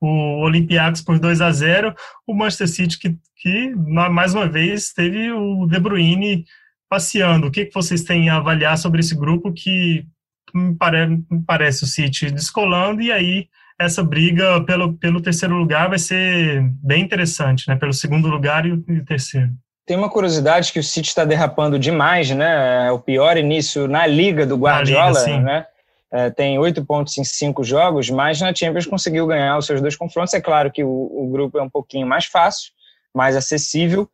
[0.00, 1.94] o Olympiacos por 2 a 0.
[2.26, 6.44] O Manchester City que, que mais uma vez teve o De Bruyne
[6.90, 7.46] passeando.
[7.46, 10.04] O que, que vocês têm a avaliar sobre esse grupo que
[10.52, 15.88] me, pare, me parece o City descolando e aí essa briga pelo, pelo terceiro lugar
[15.88, 17.76] vai ser bem interessante, né?
[17.76, 19.50] Pelo segundo lugar e o, terceiro.
[19.86, 22.88] Tem uma curiosidade que o City está derrapando demais, né?
[22.88, 25.66] É o pior início na liga do Guardiola, Liga, né?
[26.12, 29.96] É, tem oito pontos em cinco jogos, mas na Champions conseguiu ganhar os seus dois
[29.96, 30.34] confrontos.
[30.34, 32.72] É claro que o, o grupo é um pouquinho mais fácil,
[33.14, 34.10] mais acessível,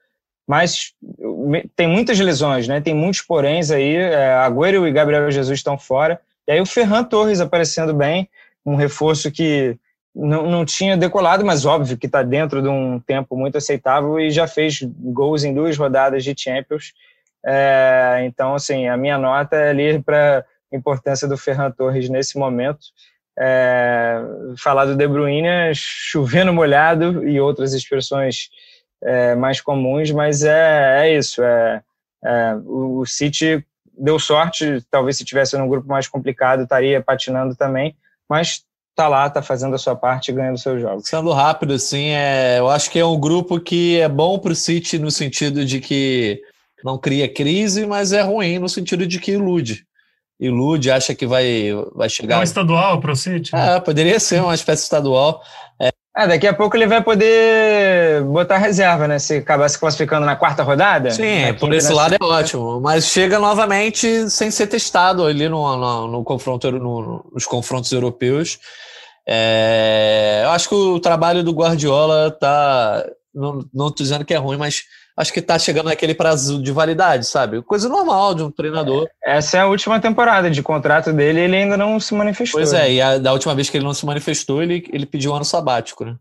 [0.46, 0.92] mas
[1.74, 2.80] tem muitas lesões, né?
[2.80, 3.96] Tem muitos poréns aí.
[3.96, 6.20] É, Agüero e Gabriel Jesus estão fora.
[6.46, 8.28] E aí o Ferran Torres aparecendo bem,
[8.64, 9.76] um reforço que
[10.14, 14.30] não, não tinha decolado, mas óbvio que está dentro de um tempo muito aceitável e
[14.30, 16.94] já fez gols em duas rodadas de Champions.
[17.44, 22.80] É, então, assim, a minha nota é ali para importância do Ferran Torres nesse momento.
[23.38, 24.18] É,
[24.56, 28.48] falar do De Bruyne chovendo molhado e outras expressões
[29.02, 31.42] é, mais comuns, mas é, é isso.
[31.42, 31.82] É,
[32.24, 33.64] é, o City
[33.96, 37.96] deu sorte, talvez se tivesse num grupo mais complicado estaria patinando também,
[38.28, 41.08] mas tá lá, tá fazendo a sua parte e ganhando seus jogos.
[41.08, 44.56] Sendo rápido, assim, é, eu acho que é um grupo que é bom para o
[44.56, 46.40] City no sentido de que
[46.82, 49.86] não cria crise, mas é ruim no sentido de que ilude.
[50.38, 52.36] Ilude, acha que vai, vai chegar.
[52.36, 53.52] É um estadual para o City?
[53.54, 53.76] Né?
[53.76, 55.42] É, poderia ser uma espécie estadual.
[55.80, 55.90] É.
[56.16, 56.26] é.
[56.26, 59.18] daqui a pouco ele vai poder botar reserva, né?
[59.18, 61.10] Se acabar se classificando na quarta rodada.
[61.10, 62.80] Sim, por esse lado é ótimo.
[62.80, 68.58] Mas chega novamente sem ser testado ali no, no, no confronto, no, nos confrontos europeus.
[69.28, 73.04] É, eu acho que o trabalho do Guardiola tá.
[73.34, 74.84] Não, tô dizendo que é ruim, mas
[75.16, 77.62] acho que tá chegando naquele prazo de validade, sabe?
[77.62, 79.08] Coisa normal de um treinador.
[79.24, 82.60] Essa é a última temporada de contrato dele ele ainda não se manifestou.
[82.60, 85.32] Pois é, e a, da última vez que ele não se manifestou, ele, ele pediu
[85.32, 86.16] um ano sabático, né?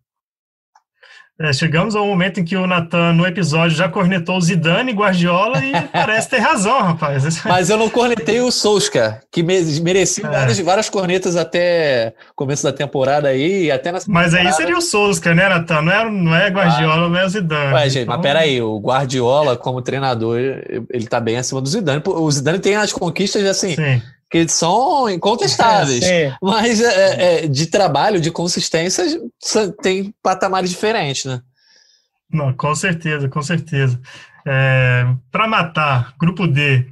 [1.37, 4.95] É, chegamos ao momento em que o Natan, no episódio, já cornetou o Zidane e
[4.95, 7.43] Guardiola e parece ter razão, rapaz.
[7.43, 10.29] Mas eu não cornetei o Solskjaer, que merecia é.
[10.29, 15.35] várias, várias cornetas até começo da temporada aí, até na Mas aí seria o Solskjaer,
[15.35, 15.81] né, Natan?
[15.81, 17.09] Não é, não é Guardiola, ah.
[17.09, 17.73] não é o Zidane.
[17.73, 18.15] Ué, gente, então...
[18.15, 22.01] mas peraí, o Guardiola, como treinador, ele tá bem acima do Zidane.
[22.05, 24.01] O Zidane tem as conquistas, assim, Sim
[24.43, 26.03] que são incontestáveis.
[26.03, 29.05] É, mas é, é, é, de trabalho, de consistência,
[29.81, 31.41] tem patamares diferentes, né?
[32.29, 33.97] Não, com certeza, com certeza.
[34.45, 36.85] É, Para matar, grupo D,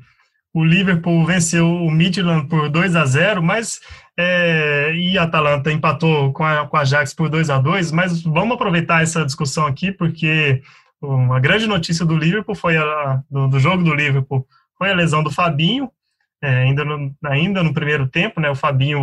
[0.53, 3.81] o Liverpool venceu o Midland por 2 a 0 mas
[4.17, 8.21] é, e a Atalanta empatou com a, com a Ajax por 2 a 2 mas
[8.21, 10.61] vamos aproveitar essa discussão aqui, porque
[11.01, 15.23] uma grande notícia do Liverpool foi a, do, do jogo do Liverpool foi a lesão
[15.23, 15.89] do Fabinho,
[16.43, 19.01] é, ainda, no, ainda no primeiro tempo, né, o Fabinho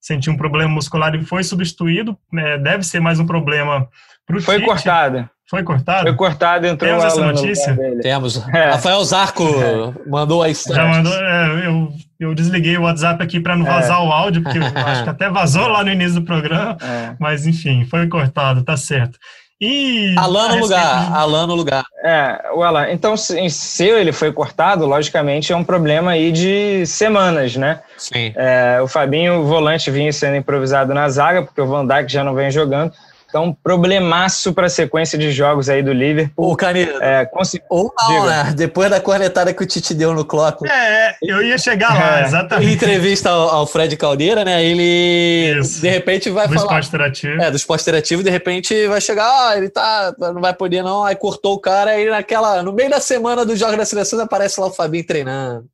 [0.00, 3.86] sentiu um problema muscular e foi substituído, é, deve ser mais um problema
[4.26, 4.66] para o Foi Tite.
[4.66, 5.28] cortado.
[5.50, 6.06] Foi cortado?
[6.06, 7.76] Foi cortado, entrou Temos essa notícia?
[8.00, 8.42] Temos.
[8.54, 8.70] É.
[8.70, 10.08] Rafael Zarco é.
[10.08, 14.02] mandou a Já mandou, é, eu, eu desliguei o WhatsApp aqui para não vazar é.
[14.02, 17.14] o áudio, porque acho que até vazou lá no início do programa, é.
[17.18, 19.18] mas enfim, foi cortado, tá certo.
[19.64, 21.12] E Alan no lugar.
[21.14, 21.84] Alan no lugar.
[22.04, 22.90] É, o Alan.
[22.90, 27.78] Então, se, se ele foi cortado, logicamente é um problema aí de semanas, né?
[27.96, 28.32] Sim.
[28.34, 32.24] É, o Fabinho, o volante, vinha sendo improvisado na zaga, porque o Van Dijk já
[32.24, 32.92] não vem jogando.
[33.32, 36.50] Então, problemaço para a sequência de jogos aí do Liverpool.
[36.50, 37.02] Ô, Canedo.
[37.02, 37.26] É,
[37.70, 38.52] Ou não, né?
[38.54, 40.66] Depois da cornetada que o Tite deu no Klopp.
[40.66, 42.24] É, eu ia chegar lá, é.
[42.26, 42.68] exatamente.
[42.68, 44.62] Em entrevista ao, ao, Fred Caldeira, né?
[44.62, 45.80] Ele, Isso.
[45.80, 46.66] de repente, vai do falar...
[46.66, 47.42] Do esporte interativo.
[47.42, 51.02] É, do esporte interativo, de repente vai chegar, ah, ele tá, não vai poder não,
[51.02, 54.60] aí cortou o cara, aí naquela, no meio da semana do Jogo da Seleção aparece
[54.60, 55.64] lá o Fabinho treinando.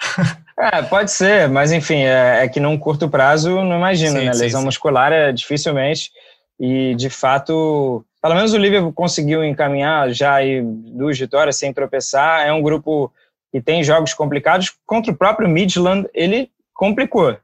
[0.60, 4.32] É, pode ser, mas enfim, é, é que num curto prazo, não imagino, sim, né?
[4.32, 4.66] Sim, Lesão sim.
[4.66, 6.10] muscular é dificilmente
[6.58, 12.46] e de fato, pelo menos o Liverpool conseguiu encaminhar já aí duas vitórias sem tropeçar.
[12.46, 13.12] É um grupo
[13.52, 14.74] que tem jogos complicados.
[14.84, 17.36] Contra o próprio Midland, ele complicou.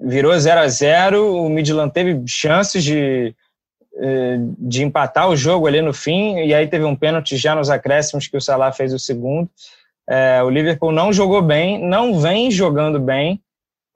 [0.00, 3.34] Virou 0 a 0 o Midland teve chances de,
[3.96, 7.70] eh, de empatar o jogo ali no fim, e aí teve um pênalti já nos
[7.70, 9.48] acréscimos que o Salah fez o segundo.
[10.08, 13.40] É, o Liverpool não jogou bem, não vem jogando bem,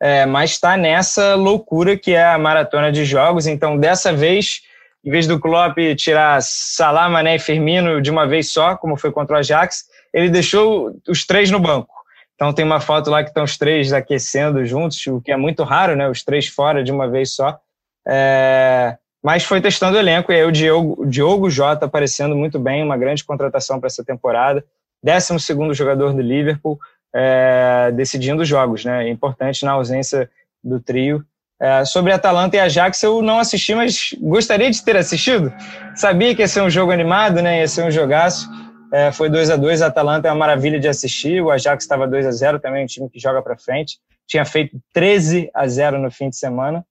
[0.05, 3.47] é, mas está nessa loucura que é a maratona de jogos.
[3.47, 4.61] Então, dessa vez,
[5.03, 9.11] em vez do Klopp tirar Salah, Mané e Firmino de uma vez só, como foi
[9.11, 11.89] contra o Ajax, ele deixou os três no banco.
[12.35, 15.63] Então tem uma foto lá que estão os três aquecendo juntos, o que é muito
[15.63, 16.07] raro, né?
[16.07, 17.59] Os três fora de uma vez só.
[18.07, 18.99] É...
[19.23, 22.85] Mas foi testando o elenco e aí o Diogo, o Diogo Jota aparecendo muito bem,
[22.85, 24.63] uma grande contratação para essa temporada.
[25.03, 26.79] 12 segundo jogador do Liverpool
[27.15, 29.07] é, decidindo jogos, né?
[29.07, 30.29] É importante na ausência
[30.63, 31.25] do trio.
[31.61, 35.53] É, sobre Atalanta e Ajax eu não assisti, mas gostaria de ter assistido.
[35.95, 37.61] Sabia que ia ser um jogo animado, né?
[37.61, 38.49] Ia ser um jogaço.
[38.93, 41.41] É, foi 2 a 2 A Atalanta é uma maravilha de assistir.
[41.41, 43.99] O Ajax estava 2 a 0 também, um time que joga para frente.
[44.27, 46.85] Tinha feito 13 a 0 no fim de semana.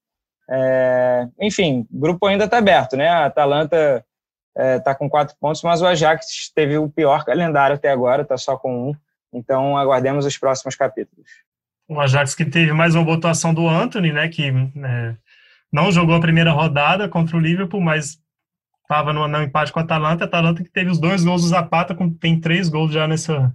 [0.48, 3.08] É, enfim, o grupo ainda está aberto, né?
[3.08, 4.04] A Atalanta
[4.56, 8.36] está é, com quatro pontos, mas o Ajax teve o pior calendário até agora, está
[8.36, 8.94] só com um.
[9.34, 11.28] Então, aguardemos os próximos capítulos.
[11.88, 15.14] O Ajax que teve mais uma votação do Anthony, né, que é,
[15.72, 18.18] não jogou a primeira rodada contra o Liverpool, mas
[18.82, 20.24] estava no, no, empate com a Atalanta.
[20.24, 23.54] A Atalanta que teve os dois gols do Zapata, tem três gols já nessa,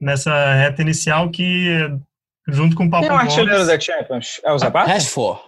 [0.00, 1.90] nessa reta inicial, que
[2.46, 4.40] junto com o Papo Quem é o artilheiro da Champions?
[4.44, 4.90] É o Zapata?
[4.90, 5.40] Rashford.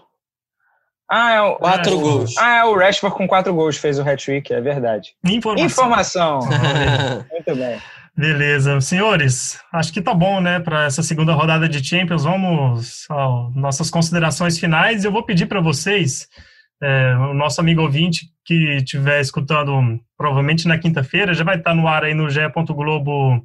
[1.11, 2.37] Ah, é o, quatro é, gols.
[2.37, 5.15] Ah, é o Rashford com quatro gols fez o hat-trick, é verdade.
[5.25, 5.65] Informação.
[5.67, 6.41] Informação.
[7.31, 7.81] Muito bem.
[8.19, 12.25] Beleza, senhores, acho que tá bom, né, para essa segunda rodada de Champions.
[12.25, 15.05] Vamos às nossas considerações finais.
[15.05, 16.27] Eu vou pedir para vocês,
[16.83, 21.87] é, o nosso amigo ouvinte que estiver escutando, provavelmente na quinta-feira, já vai estar no
[21.87, 22.41] ar aí no ge
[22.71, 23.41] Globo,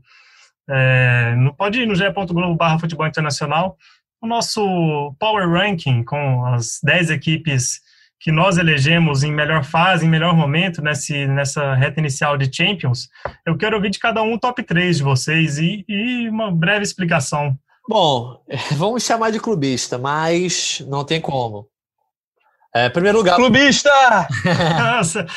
[0.67, 3.77] é, pode ir no ge.globo barra futebol internacional,
[4.19, 7.79] o nosso Power Ranking com as 10 equipes
[8.23, 13.09] que nós elegemos em melhor fase, em melhor momento nesse, nessa reta inicial de Champions,
[13.45, 16.83] eu quero ouvir de cada um o top 3 de vocês e, e uma breve
[16.83, 17.53] explicação.
[17.87, 18.41] Bom,
[18.77, 21.67] vamos chamar de clubista, mas não tem como.
[22.73, 23.35] É, primeiro lugar.
[23.35, 23.89] Clubista!
[24.79, 25.27] Nossa,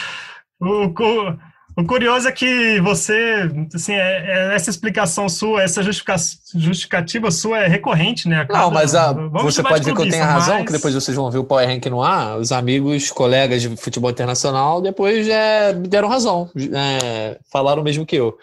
[0.60, 1.38] o, o
[1.84, 8.26] curioso é que você, assim, é, é essa explicação sua, essa justificativa sua é recorrente,
[8.28, 8.46] né?
[8.46, 10.66] Cada, não, mas a, você pode ver que eu tenho razão, mas...
[10.66, 14.10] que depois vocês vão ver o Power Rank no ar, os amigos, colegas de futebol
[14.10, 18.38] internacional, depois é, me deram razão, é, falaram o mesmo que eu.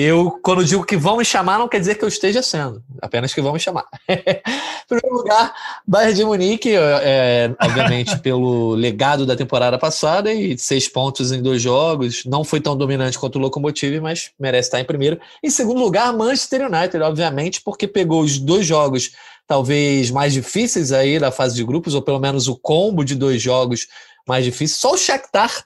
[0.00, 3.34] Eu, quando digo que vão me chamar, não quer dizer que eu esteja sendo, apenas
[3.34, 3.84] que vão me chamar.
[4.08, 5.52] em primeiro lugar,
[5.84, 11.60] Bayern de Munique, é, obviamente pelo legado da temporada passada e seis pontos em dois
[11.60, 15.18] jogos, não foi tão dominante quanto o Lokomotiv, mas merece estar em primeiro.
[15.42, 19.10] Em segundo lugar, Manchester United, obviamente, porque pegou os dois jogos
[19.48, 23.42] talvez mais difíceis aí da fase de grupos, ou pelo menos o combo de dois
[23.42, 23.88] jogos
[24.24, 24.78] mais difíceis.
[24.78, 25.64] Só o Shakhtar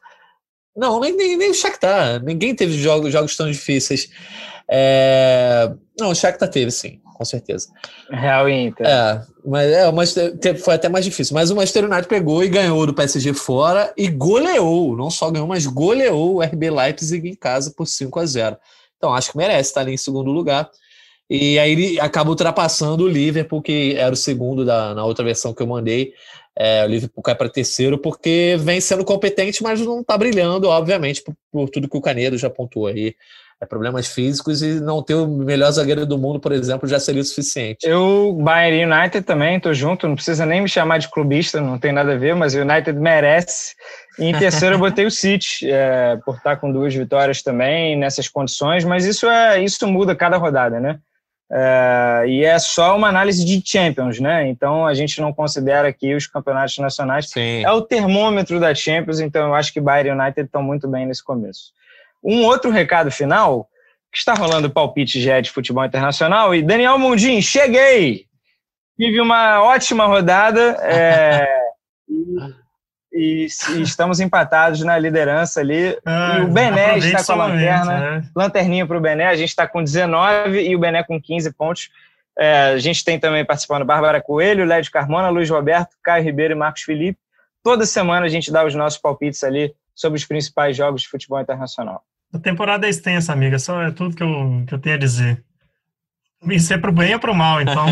[0.77, 2.23] não, nem, nem, nem o Shakhtar.
[2.23, 4.09] Ninguém teve jogos, jogos tão difíceis.
[4.71, 5.71] É...
[5.99, 7.69] Não, o Shakhtar teve, sim, com certeza.
[8.11, 8.87] Real Inter.
[8.87, 10.15] É, mas, é, mas
[10.63, 11.35] foi até mais difícil.
[11.35, 14.97] Mas o Manchester United pegou e ganhou do PSG fora e goleou.
[14.97, 18.57] Não só ganhou, mas goleou o RB Leipzig em casa por 5 a 0
[18.97, 20.71] Então, acho que merece estar ali em segundo lugar.
[21.29, 25.55] E aí ele acaba ultrapassando o Liverpool, que era o segundo da, na outra versão
[25.55, 26.13] que eu mandei.
[26.59, 31.23] É, o Liverpool cai para terceiro porque vem sendo competente, mas não está brilhando, obviamente,
[31.23, 33.15] por, por, tudo que o Canedo já apontou aí.
[33.61, 37.23] É, problemas físicos e não ter o melhor zagueiro do mundo, por exemplo, já seria
[37.23, 37.87] o suficiente.
[37.87, 41.93] Eu, Bayern United também, tô junto, não precisa nem me chamar de clubista, não tem
[41.93, 43.75] nada a ver, mas o United merece.
[44.19, 48.29] E em terceiro eu botei o City, é, por estar com duas vitórias também nessas
[48.29, 50.99] condições, mas isso, é, isso muda cada rodada, né?
[51.55, 54.49] É, e é só uma análise de Champions, né?
[54.49, 57.29] Então a gente não considera aqui os campeonatos nacionais.
[57.29, 57.63] Sim.
[57.63, 61.05] É o termômetro da Champions, então eu acho que Bayern e United estão muito bem
[61.05, 61.73] nesse começo.
[62.25, 63.69] Um outro recado final,
[64.11, 68.25] que está rolando palpite GE de futebol internacional, e Daniel Mundim, cheguei!
[68.99, 70.79] Tive uma ótima rodada.
[70.81, 71.47] É,
[73.13, 75.99] e, e, estamos empatados na liderança ali.
[76.05, 78.29] Ah, e o Bené está com a lanterna, né?
[78.35, 79.27] lanterninha para o Bené.
[79.27, 81.91] A gente está com 19 e o Bené com 15 pontos.
[82.39, 86.57] É, a gente tem também participando Bárbara Coelho, Lédio Carmona, Luiz Roberto, Caio Ribeiro e
[86.57, 87.19] Marcos Felipe.
[87.63, 91.41] Toda semana a gente dá os nossos palpites ali sobre os principais jogos de futebol
[91.41, 92.03] internacional.
[92.33, 93.59] A temporada é extensa, amiga.
[93.59, 95.45] Só é tudo que eu, que eu tenho a dizer.
[96.51, 97.87] Isso é para o bem ou para o mal, então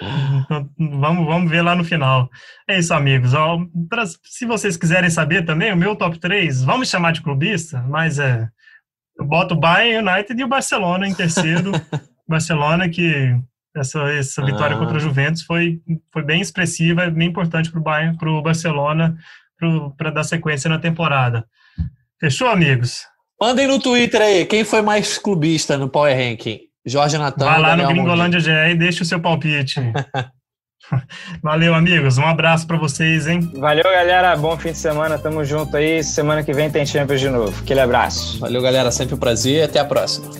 [0.78, 2.30] vamos, vamos ver lá no final.
[2.66, 3.34] É isso, amigos.
[3.34, 3.58] Ó,
[3.88, 8.18] pra, se vocês quiserem saber também, o meu top 3, vamos chamar de clubista, mas
[8.18, 8.48] é.
[9.18, 11.72] Eu boto o Bayern United e o Barcelona em terceiro.
[12.28, 13.34] Barcelona, que
[13.74, 14.78] essa, essa vitória ah.
[14.78, 15.80] contra o Juventus foi,
[16.12, 19.16] foi bem expressiva, bem importante para o Bayern, para o Barcelona,
[19.96, 21.46] para dar sequência na temporada.
[22.20, 23.06] Fechou, amigos?
[23.40, 26.60] Mandem no Twitter aí, quem foi mais clubista no Power Ranking?
[26.86, 27.44] Jorge Natan.
[27.44, 29.80] Vai lá no Gringolândia GE e deixa o seu palpite.
[31.42, 32.16] Valeu, amigos.
[32.16, 33.40] Um abraço para vocês, hein?
[33.56, 34.36] Valeu, galera.
[34.36, 35.18] Bom fim de semana.
[35.18, 36.02] Tamo junto aí.
[36.04, 37.60] Semana que vem tem Champions de novo.
[37.60, 38.38] Aquele abraço.
[38.38, 38.90] Valeu, galera.
[38.92, 39.64] Sempre um prazer.
[39.64, 40.30] Até a próxima.